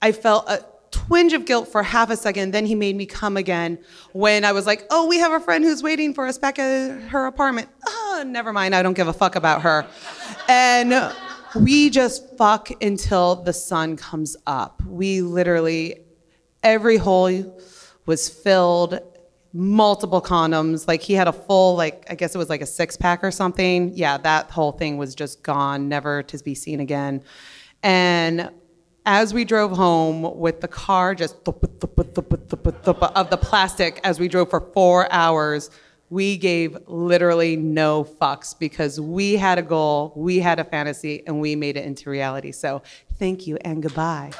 I 0.00 0.12
felt 0.12 0.48
a 0.48 0.64
twinge 0.90 1.32
of 1.32 1.44
guilt 1.44 1.68
for 1.68 1.82
half 1.82 2.10
a 2.10 2.16
second. 2.16 2.52
Then 2.52 2.66
he 2.66 2.74
made 2.74 2.96
me 2.96 3.06
come 3.06 3.36
again 3.36 3.78
when 4.12 4.44
I 4.44 4.52
was 4.52 4.66
like, 4.66 4.86
oh, 4.90 5.06
we 5.06 5.18
have 5.18 5.32
a 5.32 5.40
friend 5.40 5.64
who's 5.64 5.82
waiting 5.82 6.14
for 6.14 6.26
us 6.26 6.38
back 6.38 6.58
at 6.58 7.00
her 7.08 7.26
apartment. 7.26 7.68
Oh, 7.86 8.24
never 8.26 8.52
mind. 8.52 8.74
I 8.74 8.82
don't 8.82 8.94
give 8.94 9.08
a 9.08 9.12
fuck 9.12 9.36
about 9.36 9.62
her. 9.62 9.86
And 10.48 11.12
we 11.56 11.90
just 11.90 12.36
fuck 12.36 12.70
until 12.82 13.36
the 13.36 13.52
sun 13.52 13.96
comes 13.96 14.36
up. 14.46 14.82
We 14.86 15.22
literally, 15.22 16.00
every 16.62 16.96
hole 16.96 17.60
was 18.06 18.28
filled 18.28 19.00
multiple 19.52 20.20
condoms. 20.20 20.86
Like 20.86 21.02
he 21.02 21.14
had 21.14 21.28
a 21.28 21.32
full, 21.32 21.76
like, 21.76 22.06
I 22.10 22.14
guess 22.14 22.34
it 22.34 22.38
was 22.38 22.48
like 22.48 22.60
a 22.60 22.66
six 22.66 22.96
pack 22.96 23.24
or 23.24 23.30
something. 23.30 23.92
Yeah, 23.94 24.18
that 24.18 24.50
whole 24.50 24.72
thing 24.72 24.98
was 24.98 25.14
just 25.14 25.42
gone, 25.42 25.88
never 25.88 26.22
to 26.24 26.38
be 26.38 26.54
seen 26.54 26.80
again. 26.80 27.22
And 27.82 28.50
as 29.06 29.32
we 29.32 29.44
drove 29.44 29.72
home 29.72 30.38
with 30.38 30.60
the 30.60 30.68
car 30.68 31.14
just 31.14 31.36
of 31.46 31.60
the 33.30 33.38
plastic 33.40 34.00
as 34.04 34.20
we 34.20 34.28
drove 34.28 34.50
for 34.50 34.60
four 34.60 35.10
hours, 35.10 35.70
we 36.10 36.36
gave 36.36 36.76
literally 36.86 37.56
no 37.56 38.04
fucks 38.04 38.58
because 38.58 39.00
we 39.00 39.34
had 39.34 39.58
a 39.58 39.62
goal, 39.62 40.12
we 40.16 40.38
had 40.38 40.58
a 40.58 40.64
fantasy, 40.64 41.22
and 41.26 41.40
we 41.40 41.54
made 41.54 41.76
it 41.76 41.84
into 41.84 42.10
reality. 42.10 42.52
So 42.52 42.82
thank 43.18 43.46
you 43.46 43.58
and 43.62 43.82
goodbye. 43.82 44.32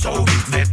So 0.00 0.24
that 0.50 0.69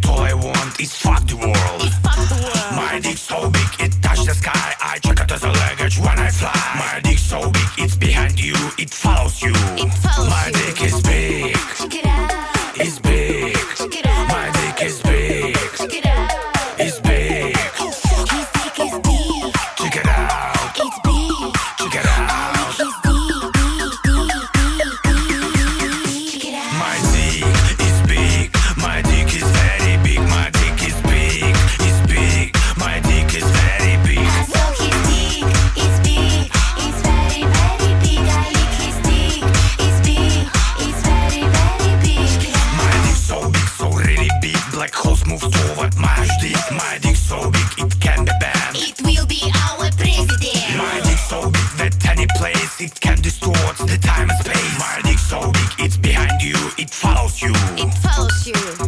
it's 55.79 55.97
behind 55.97 56.41
you, 56.41 56.55
it 56.77 56.89
follows 56.89 57.41
you. 57.41 57.51
It 57.77 57.93
follows 57.95 58.47
you. 58.47 58.86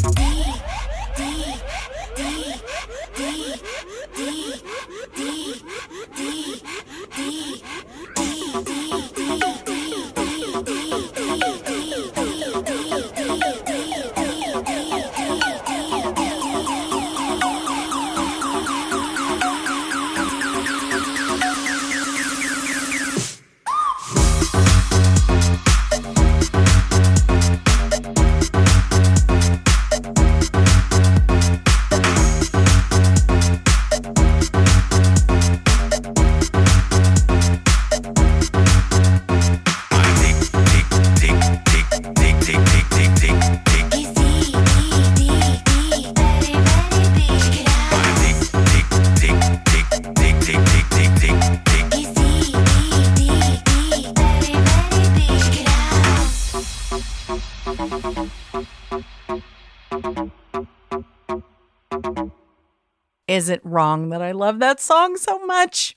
Is 63.28 63.48
it 63.50 63.62
wrong 63.64 64.10
that 64.10 64.22
I 64.22 64.32
love 64.32 64.58
that 64.60 64.80
song 64.80 65.16
so 65.16 65.46
much? 65.46 65.96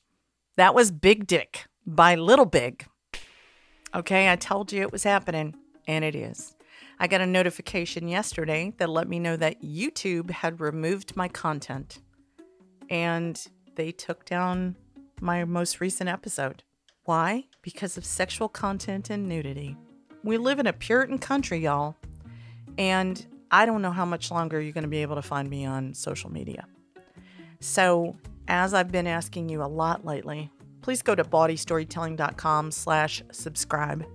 That 0.56 0.74
was 0.74 0.90
Big 0.90 1.26
Dick 1.26 1.66
by 1.86 2.14
Little 2.14 2.44
Big. 2.44 2.86
Okay, 3.94 4.30
I 4.30 4.36
told 4.36 4.70
you 4.72 4.82
it 4.82 4.92
was 4.92 5.04
happening, 5.04 5.54
and 5.88 6.04
it 6.04 6.14
is. 6.14 6.54
I 7.00 7.06
got 7.06 7.20
a 7.20 7.26
notification 7.26 8.06
yesterday 8.06 8.74
that 8.76 8.90
let 8.90 9.08
me 9.08 9.18
know 9.18 9.36
that 9.36 9.62
YouTube 9.62 10.30
had 10.30 10.60
removed 10.60 11.16
my 11.16 11.28
content 11.28 11.98
and 12.90 13.44
they 13.74 13.90
took 13.90 14.26
down 14.26 14.76
my 15.20 15.44
most 15.44 15.80
recent 15.80 16.10
episode. 16.10 16.62
Why? 17.04 17.46
Because 17.62 17.96
of 17.96 18.04
sexual 18.04 18.48
content 18.48 19.08
and 19.08 19.28
nudity. 19.28 19.76
We 20.24 20.36
live 20.36 20.60
in 20.60 20.68
a 20.68 20.72
Puritan 20.72 21.18
country, 21.18 21.58
y'all, 21.58 21.96
and 22.78 23.26
I 23.50 23.66
don't 23.66 23.82
know 23.82 23.90
how 23.90 24.04
much 24.04 24.30
longer 24.30 24.60
you're 24.60 24.72
going 24.72 24.84
to 24.84 24.88
be 24.88 25.02
able 25.02 25.16
to 25.16 25.22
find 25.22 25.50
me 25.50 25.64
on 25.64 25.94
social 25.94 26.30
media. 26.30 26.64
So, 27.58 28.16
as 28.46 28.72
I've 28.72 28.92
been 28.92 29.08
asking 29.08 29.48
you 29.48 29.62
a 29.62 29.66
lot 29.66 30.04
lately, 30.04 30.48
please 30.80 31.02
go 31.02 31.16
to 31.16 31.24
bawdystorytelling.com 31.24 32.70
slash 32.70 33.22
subscribe 33.32 34.06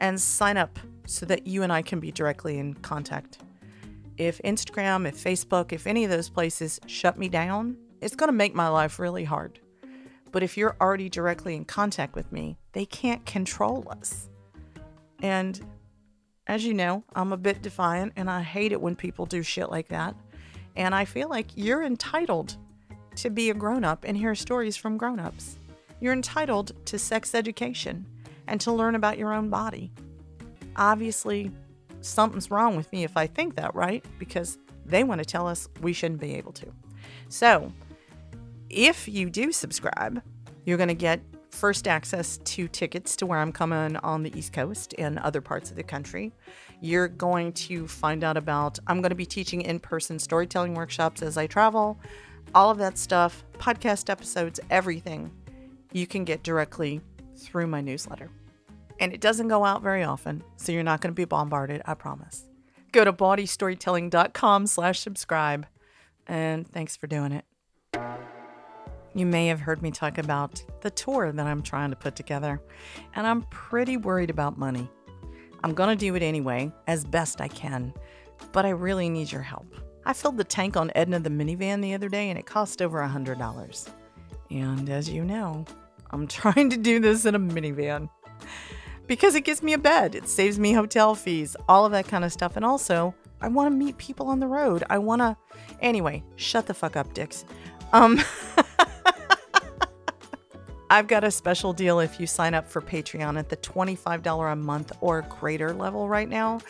and 0.00 0.18
sign 0.18 0.56
up 0.56 0.78
so 1.06 1.26
that 1.26 1.46
you 1.46 1.62
and 1.62 1.72
I 1.72 1.82
can 1.82 2.00
be 2.00 2.10
directly 2.10 2.58
in 2.58 2.72
contact. 2.74 3.38
If 4.16 4.40
Instagram, 4.42 5.06
if 5.06 5.22
Facebook, 5.22 5.72
if 5.72 5.86
any 5.86 6.04
of 6.04 6.10
those 6.10 6.30
places 6.30 6.80
shut 6.86 7.18
me 7.18 7.28
down, 7.28 7.76
it's 8.00 8.16
going 8.16 8.28
to 8.28 8.32
make 8.32 8.54
my 8.54 8.68
life 8.68 8.98
really 8.98 9.24
hard. 9.24 9.60
But 10.30 10.42
if 10.42 10.56
you're 10.56 10.76
already 10.80 11.10
directly 11.10 11.54
in 11.54 11.66
contact 11.66 12.14
with 12.14 12.32
me, 12.32 12.56
they 12.72 12.86
can't 12.86 13.24
control 13.26 13.86
us. 13.90 14.30
And 15.22 15.58
as 16.46 16.64
you 16.64 16.74
know, 16.74 17.04
I'm 17.14 17.32
a 17.32 17.36
bit 17.36 17.62
defiant 17.62 18.12
and 18.16 18.28
I 18.28 18.42
hate 18.42 18.72
it 18.72 18.80
when 18.80 18.96
people 18.96 19.24
do 19.24 19.42
shit 19.42 19.70
like 19.70 19.88
that. 19.88 20.14
And 20.76 20.94
I 20.94 21.04
feel 21.04 21.28
like 21.28 21.46
you're 21.54 21.82
entitled 21.82 22.56
to 23.16 23.30
be 23.30 23.50
a 23.50 23.54
grown 23.54 23.84
up 23.84 24.04
and 24.04 24.16
hear 24.16 24.34
stories 24.34 24.76
from 24.76 24.96
grown 24.96 25.20
ups. 25.20 25.56
You're 26.00 26.12
entitled 26.12 26.72
to 26.86 26.98
sex 26.98 27.34
education 27.34 28.04
and 28.46 28.60
to 28.62 28.72
learn 28.72 28.96
about 28.96 29.18
your 29.18 29.32
own 29.32 29.50
body. 29.50 29.92
Obviously, 30.76 31.50
something's 32.00 32.50
wrong 32.50 32.76
with 32.76 32.90
me 32.92 33.04
if 33.04 33.16
I 33.16 33.26
think 33.26 33.54
that, 33.56 33.74
right? 33.74 34.04
Because 34.18 34.58
they 34.84 35.04
want 35.04 35.20
to 35.20 35.24
tell 35.24 35.46
us 35.46 35.68
we 35.80 35.92
shouldn't 35.92 36.20
be 36.20 36.34
able 36.34 36.52
to. 36.52 36.66
So, 37.28 37.72
if 38.68 39.06
you 39.06 39.30
do 39.30 39.52
subscribe, 39.52 40.22
you're 40.64 40.78
going 40.78 40.88
to 40.88 40.94
get 40.94 41.20
first 41.52 41.86
access 41.86 42.38
to 42.38 42.66
tickets 42.66 43.14
to 43.16 43.26
where 43.26 43.38
I'm 43.38 43.52
coming 43.52 43.96
on 43.98 44.22
the 44.22 44.36
East 44.36 44.52
Coast 44.52 44.94
and 44.98 45.18
other 45.20 45.40
parts 45.40 45.70
of 45.70 45.76
the 45.76 45.82
country. 45.82 46.32
You're 46.80 47.08
going 47.08 47.52
to 47.52 47.86
find 47.86 48.24
out 48.24 48.36
about, 48.36 48.78
I'm 48.86 49.00
going 49.00 49.10
to 49.10 49.16
be 49.16 49.26
teaching 49.26 49.62
in 49.62 49.78
person 49.78 50.18
storytelling 50.18 50.74
workshops 50.74 51.22
as 51.22 51.36
I 51.38 51.46
travel, 51.46 52.00
all 52.54 52.70
of 52.70 52.78
that 52.78 52.98
stuff, 52.98 53.44
podcast 53.58 54.10
episodes, 54.10 54.58
everything 54.70 55.30
you 55.92 56.06
can 56.06 56.24
get 56.24 56.42
directly 56.42 57.00
through 57.36 57.66
my 57.68 57.80
newsletter. 57.80 58.30
And 58.98 59.12
it 59.12 59.20
doesn't 59.20 59.48
go 59.48 59.64
out 59.64 59.82
very 59.82 60.02
often, 60.02 60.42
so 60.56 60.72
you're 60.72 60.82
not 60.82 61.00
going 61.00 61.12
to 61.12 61.14
be 61.14 61.24
bombarded, 61.24 61.82
I 61.84 61.94
promise. 61.94 62.48
Go 62.92 63.04
to 63.04 63.12
bawdystorytelling.com 63.12 64.66
slash 64.66 65.00
subscribe, 65.00 65.66
and 66.26 66.66
thanks 66.66 66.96
for 66.96 67.06
doing 67.06 67.32
it. 67.32 67.44
You 69.14 69.26
may 69.26 69.46
have 69.48 69.60
heard 69.60 69.82
me 69.82 69.90
talk 69.90 70.16
about 70.16 70.62
the 70.80 70.90
tour 70.90 71.32
that 71.32 71.46
I'm 71.46 71.62
trying 71.62 71.90
to 71.90 71.96
put 71.96 72.16
together, 72.16 72.60
and 73.14 73.26
I'm 73.26 73.42
pretty 73.42 73.98
worried 73.98 74.30
about 74.30 74.58
money. 74.58 74.88
I'm 75.62 75.74
going 75.74 75.90
to 75.90 75.96
do 75.96 76.14
it 76.14 76.22
anyway, 76.22 76.72
as 76.86 77.04
best 77.04 77.40
I 77.40 77.48
can, 77.48 77.92
but 78.52 78.64
I 78.64 78.70
really 78.70 79.08
need 79.08 79.30
your 79.30 79.42
help. 79.42 79.66
I 80.06 80.14
filled 80.14 80.38
the 80.38 80.44
tank 80.44 80.76
on 80.76 80.90
Edna 80.94 81.20
the 81.20 81.30
minivan 81.30 81.82
the 81.82 81.94
other 81.94 82.08
day, 82.08 82.30
and 82.30 82.38
it 82.38 82.46
cost 82.46 82.80
over 82.80 83.02
a 83.02 83.08
$100. 83.08 83.88
And 84.50 84.88
as 84.88 85.10
you 85.10 85.24
know, 85.24 85.66
I'm 86.10 86.26
trying 86.28 86.70
to 86.70 86.76
do 86.78 86.98
this 86.98 87.26
in 87.26 87.34
a 87.34 87.40
minivan 87.40 88.08
because 89.06 89.34
it 89.34 89.44
gives 89.44 89.62
me 89.62 89.74
a 89.74 89.78
bed, 89.78 90.14
it 90.14 90.26
saves 90.28 90.58
me 90.58 90.72
hotel 90.72 91.14
fees, 91.14 91.54
all 91.68 91.84
of 91.84 91.92
that 91.92 92.08
kind 92.08 92.24
of 92.24 92.32
stuff, 92.32 92.56
and 92.56 92.64
also 92.64 93.14
I 93.42 93.48
want 93.48 93.72
to 93.72 93.76
meet 93.76 93.98
people 93.98 94.28
on 94.28 94.38
the 94.38 94.46
road. 94.46 94.84
I 94.88 94.98
want 94.98 95.20
to. 95.20 95.36
Anyway, 95.80 96.22
shut 96.36 96.66
the 96.66 96.74
fuck 96.74 96.96
up, 96.96 97.12
dicks. 97.12 97.44
Um, 97.92 98.20
I've 100.90 101.08
got 101.08 101.24
a 101.24 101.30
special 101.30 101.72
deal 101.72 102.00
if 102.00 102.20
you 102.20 102.26
sign 102.26 102.54
up 102.54 102.68
for 102.68 102.82
Patreon 102.82 103.38
at 103.38 103.48
the 103.48 103.56
$25 103.56 104.52
a 104.52 104.56
month 104.56 104.92
or 105.00 105.22
greater 105.22 105.72
level 105.72 106.08
right 106.08 106.28
now. 106.28 106.60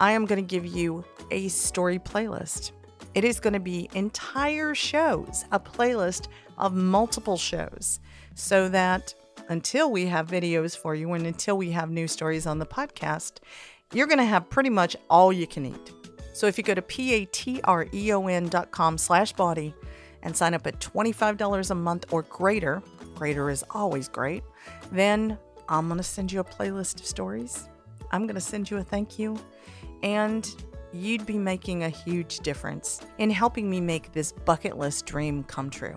I 0.00 0.12
am 0.12 0.26
going 0.26 0.44
to 0.44 0.46
give 0.46 0.66
you 0.66 1.04
a 1.30 1.48
story 1.48 1.98
playlist. 1.98 2.72
It 3.14 3.24
is 3.24 3.38
going 3.38 3.52
to 3.52 3.60
be 3.60 3.88
entire 3.94 4.74
shows, 4.74 5.44
a 5.52 5.60
playlist 5.60 6.28
of 6.58 6.74
multiple 6.74 7.36
shows, 7.36 8.00
so 8.34 8.68
that 8.68 9.14
until 9.48 9.90
we 9.90 10.06
have 10.06 10.28
videos 10.28 10.76
for 10.76 10.94
you 10.94 11.12
and 11.12 11.26
until 11.26 11.56
we 11.56 11.70
have 11.72 11.90
new 11.90 12.06
stories 12.06 12.46
on 12.46 12.58
the 12.58 12.66
podcast, 12.66 13.38
you're 13.92 14.06
going 14.06 14.18
to 14.18 14.24
have 14.24 14.48
pretty 14.48 14.70
much 14.70 14.96
all 15.08 15.32
you 15.32 15.46
can 15.46 15.66
eat. 15.66 15.92
So 16.32 16.46
if 16.46 16.56
you 16.56 16.64
go 16.64 16.74
to 16.74 16.82
p-a-t-r-e-o-n 16.82 18.48
dot 18.48 18.70
com 18.70 18.96
slash 18.96 19.32
bawdy 19.32 19.74
and 20.22 20.36
sign 20.36 20.54
up 20.54 20.66
at 20.66 20.80
$25 20.80 21.70
a 21.70 21.74
month 21.74 22.06
or 22.10 22.22
greater, 22.22 22.82
greater 23.14 23.50
is 23.50 23.64
always 23.70 24.08
great, 24.08 24.42
then 24.92 25.38
I'm 25.68 25.86
going 25.86 25.98
to 25.98 26.04
send 26.04 26.32
you 26.32 26.40
a 26.40 26.44
playlist 26.44 27.00
of 27.00 27.06
stories. 27.06 27.68
I'm 28.10 28.22
going 28.22 28.34
to 28.34 28.40
send 28.40 28.70
you 28.70 28.78
a 28.78 28.82
thank 28.82 29.18
you, 29.18 29.38
and 30.02 30.48
you'd 30.92 31.26
be 31.26 31.38
making 31.38 31.84
a 31.84 31.88
huge 31.88 32.38
difference 32.40 33.00
in 33.18 33.30
helping 33.30 33.70
me 33.70 33.80
make 33.80 34.12
this 34.12 34.32
bucket 34.32 34.76
list 34.76 35.06
dream 35.06 35.44
come 35.44 35.70
true. 35.70 35.96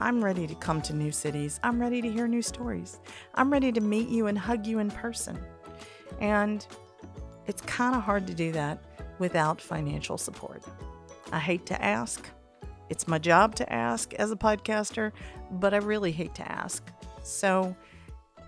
I'm 0.00 0.24
ready 0.24 0.46
to 0.46 0.54
come 0.54 0.80
to 0.82 0.94
new 0.94 1.12
cities. 1.12 1.60
I'm 1.62 1.78
ready 1.78 2.00
to 2.00 2.10
hear 2.10 2.26
new 2.26 2.40
stories. 2.42 2.98
I'm 3.34 3.52
ready 3.52 3.70
to 3.70 3.80
meet 3.80 4.08
you 4.08 4.28
and 4.28 4.38
hug 4.38 4.66
you 4.66 4.78
in 4.78 4.90
person. 4.90 5.38
And 6.20 6.66
it's 7.46 7.60
kind 7.62 7.94
of 7.94 8.02
hard 8.02 8.26
to 8.26 8.34
do 8.34 8.50
that 8.52 8.82
without 9.18 9.60
financial 9.60 10.16
support. 10.16 10.64
I 11.32 11.38
hate 11.38 11.66
to 11.66 11.84
ask. 11.84 12.28
It's 12.90 13.08
my 13.08 13.18
job 13.18 13.54
to 13.54 13.72
ask 13.72 14.12
as 14.14 14.30
a 14.30 14.36
podcaster, 14.36 15.12
but 15.50 15.72
I 15.72 15.78
really 15.78 16.12
hate 16.12 16.34
to 16.34 16.52
ask. 16.52 16.86
So 17.22 17.74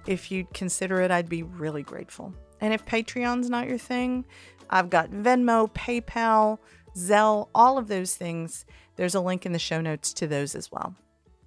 if 0.07 0.31
you'd 0.31 0.53
consider 0.53 1.01
it, 1.01 1.11
I'd 1.11 1.29
be 1.29 1.45
really 1.45 1.83
grateful. 1.83 2.35
And 2.61 2.75
if 2.75 2.85
Patreon's 2.85 3.49
not 3.49 3.69
your 3.69 3.79
thing, 3.79 4.27
I've 4.69 4.91
got 4.91 5.11
Venmo, 5.11 5.71
PayPal, 5.73 6.59
Zelle, 6.97 7.49
all 7.55 7.79
of 7.79 7.89
those 7.89 8.15
things. 8.17 8.65
There's 8.97 9.15
a 9.15 9.21
link 9.21 9.47
in 9.47 9.53
the 9.53 9.59
show 9.59 9.81
notes 9.81 10.13
to 10.15 10.27
those 10.27 10.55
as 10.55 10.71
well. 10.71 10.95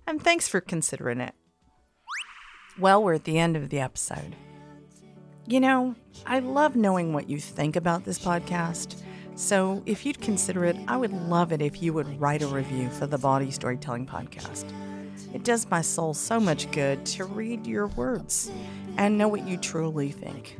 And 0.07 0.21
thanks 0.21 0.47
for 0.47 0.61
considering 0.61 1.19
it. 1.19 1.33
Well, 2.79 3.03
we're 3.03 3.13
at 3.15 3.23
the 3.23 3.37
end 3.37 3.55
of 3.55 3.69
the 3.69 3.79
episode. 3.79 4.35
You 5.47 5.59
know, 5.59 5.95
I 6.25 6.39
love 6.39 6.75
knowing 6.75 7.13
what 7.13 7.29
you 7.29 7.39
think 7.39 7.75
about 7.75 8.03
this 8.03 8.19
podcast. 8.19 9.01
So 9.35 9.83
if 9.85 10.05
you'd 10.05 10.21
consider 10.21 10.63
it, 10.63 10.77
I 10.87 10.95
would 10.95 11.11
love 11.11 11.51
it 11.51 11.61
if 11.61 11.81
you 11.81 11.91
would 11.91 12.21
write 12.21 12.41
a 12.41 12.47
review 12.47 12.89
for 12.89 13.05
the 13.05 13.17
Bawdy 13.17 13.51
Storytelling 13.51 14.05
Podcast. 14.05 14.71
It 15.33 15.43
does 15.43 15.69
my 15.69 15.81
soul 15.81 16.13
so 16.13 16.39
much 16.39 16.71
good 16.71 17.05
to 17.07 17.25
read 17.25 17.67
your 17.67 17.87
words 17.87 18.49
and 18.97 19.17
know 19.17 19.27
what 19.27 19.45
you 19.45 19.57
truly 19.57 20.09
think. 20.11 20.57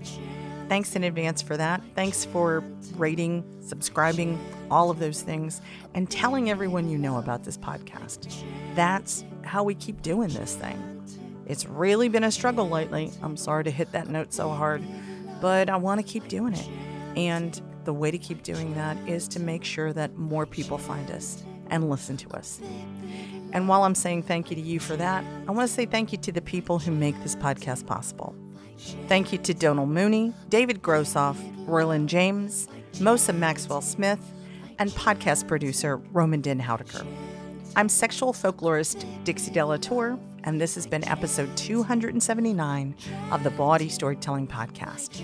Thanks 0.68 0.94
in 0.94 1.06
advance 1.06 1.42
for 1.42 1.56
that. 1.56 1.82
Thanks 1.96 2.26
for 2.26 2.66
rating, 2.96 3.46
subscribing, 3.62 4.38
all 4.70 4.90
of 4.90 5.00
those 5.00 5.22
things, 5.22 5.62
and 5.94 6.12
telling 6.12 6.50
everyone 6.50 6.90
you 6.90 6.98
know 6.98 7.18
about 7.18 7.46
this 7.46 7.58
podcast. 7.58 8.44
That's 8.76 9.24
how 9.44 9.64
we 9.64 9.76
keep 9.76 10.02
doing 10.02 10.30
this 10.30 10.56
thing. 10.56 11.02
It's 11.46 11.66
really 11.66 12.10
been 12.10 12.26
a 12.26 12.32
struggle 12.32 12.68
lately. 12.68 13.12
I'm 13.22 13.38
sorry 13.38 13.64
to 13.64 13.72
hit 13.72 13.94
that 13.94 14.10
note 14.10 14.34
so 14.34 14.50
hard, 14.50 14.84
but 15.40 15.70
I 15.70 15.78
want 15.78 16.02
to 16.02 16.04
keep 16.06 16.28
doing 16.28 16.54
it. 16.54 16.68
And 17.16 17.62
the 17.86 17.94
way 17.94 18.12
to 18.12 18.18
keep 18.18 18.44
doing 18.44 18.74
that 18.76 18.98
is 19.08 19.28
to 19.30 19.40
make 19.40 19.64
sure 19.64 19.94
that 19.94 20.18
more 20.18 20.46
people 20.46 20.78
find 20.78 21.10
us 21.12 21.44
and 21.70 21.90
listen 21.90 22.18
to 22.18 22.30
us. 22.32 22.60
And 23.54 23.70
while 23.70 23.84
I'm 23.84 23.96
saying 23.96 24.24
thank 24.24 24.50
you 24.50 24.56
to 24.56 24.62
you 24.62 24.80
for 24.80 24.98
that, 24.98 25.24
I 25.48 25.52
want 25.52 25.68
to 25.68 25.74
say 25.74 25.86
thank 25.86 26.12
you 26.12 26.18
to 26.20 26.32
the 26.32 26.42
people 26.42 26.80
who 26.80 26.92
make 26.92 27.22
this 27.24 27.36
podcast 27.36 27.86
possible. 27.86 28.36
Thank 29.08 29.32
you 29.32 29.38
to 29.40 29.54
Donald 29.54 29.90
Mooney, 29.90 30.34
David 30.50 30.82
Grossoff, 30.82 31.38
Roland 31.66 32.10
James, 32.10 32.68
Mosa 32.96 33.34
Maxwell 33.34 33.82
Smith, 33.82 34.20
and 34.78 34.90
podcast 34.92 35.48
producer 35.48 35.98
Roman 36.12 36.42
Den 36.42 36.60
Houdeker. 36.60 37.06
I'm 37.78 37.90
sexual 37.90 38.34
folklorist 38.34 39.06
Dixie 39.24 39.52
De 39.52 39.66
La 39.66 39.78
Tour, 39.78 40.20
and 40.44 40.60
this 40.60 40.76
has 40.76 40.86
been 40.86 41.08
episode 41.08 41.56
279 41.58 42.96
of 43.32 43.44
the 43.44 43.52
Bawdy 43.52 43.90
Storytelling 43.90 44.48
Podcast. 44.48 45.24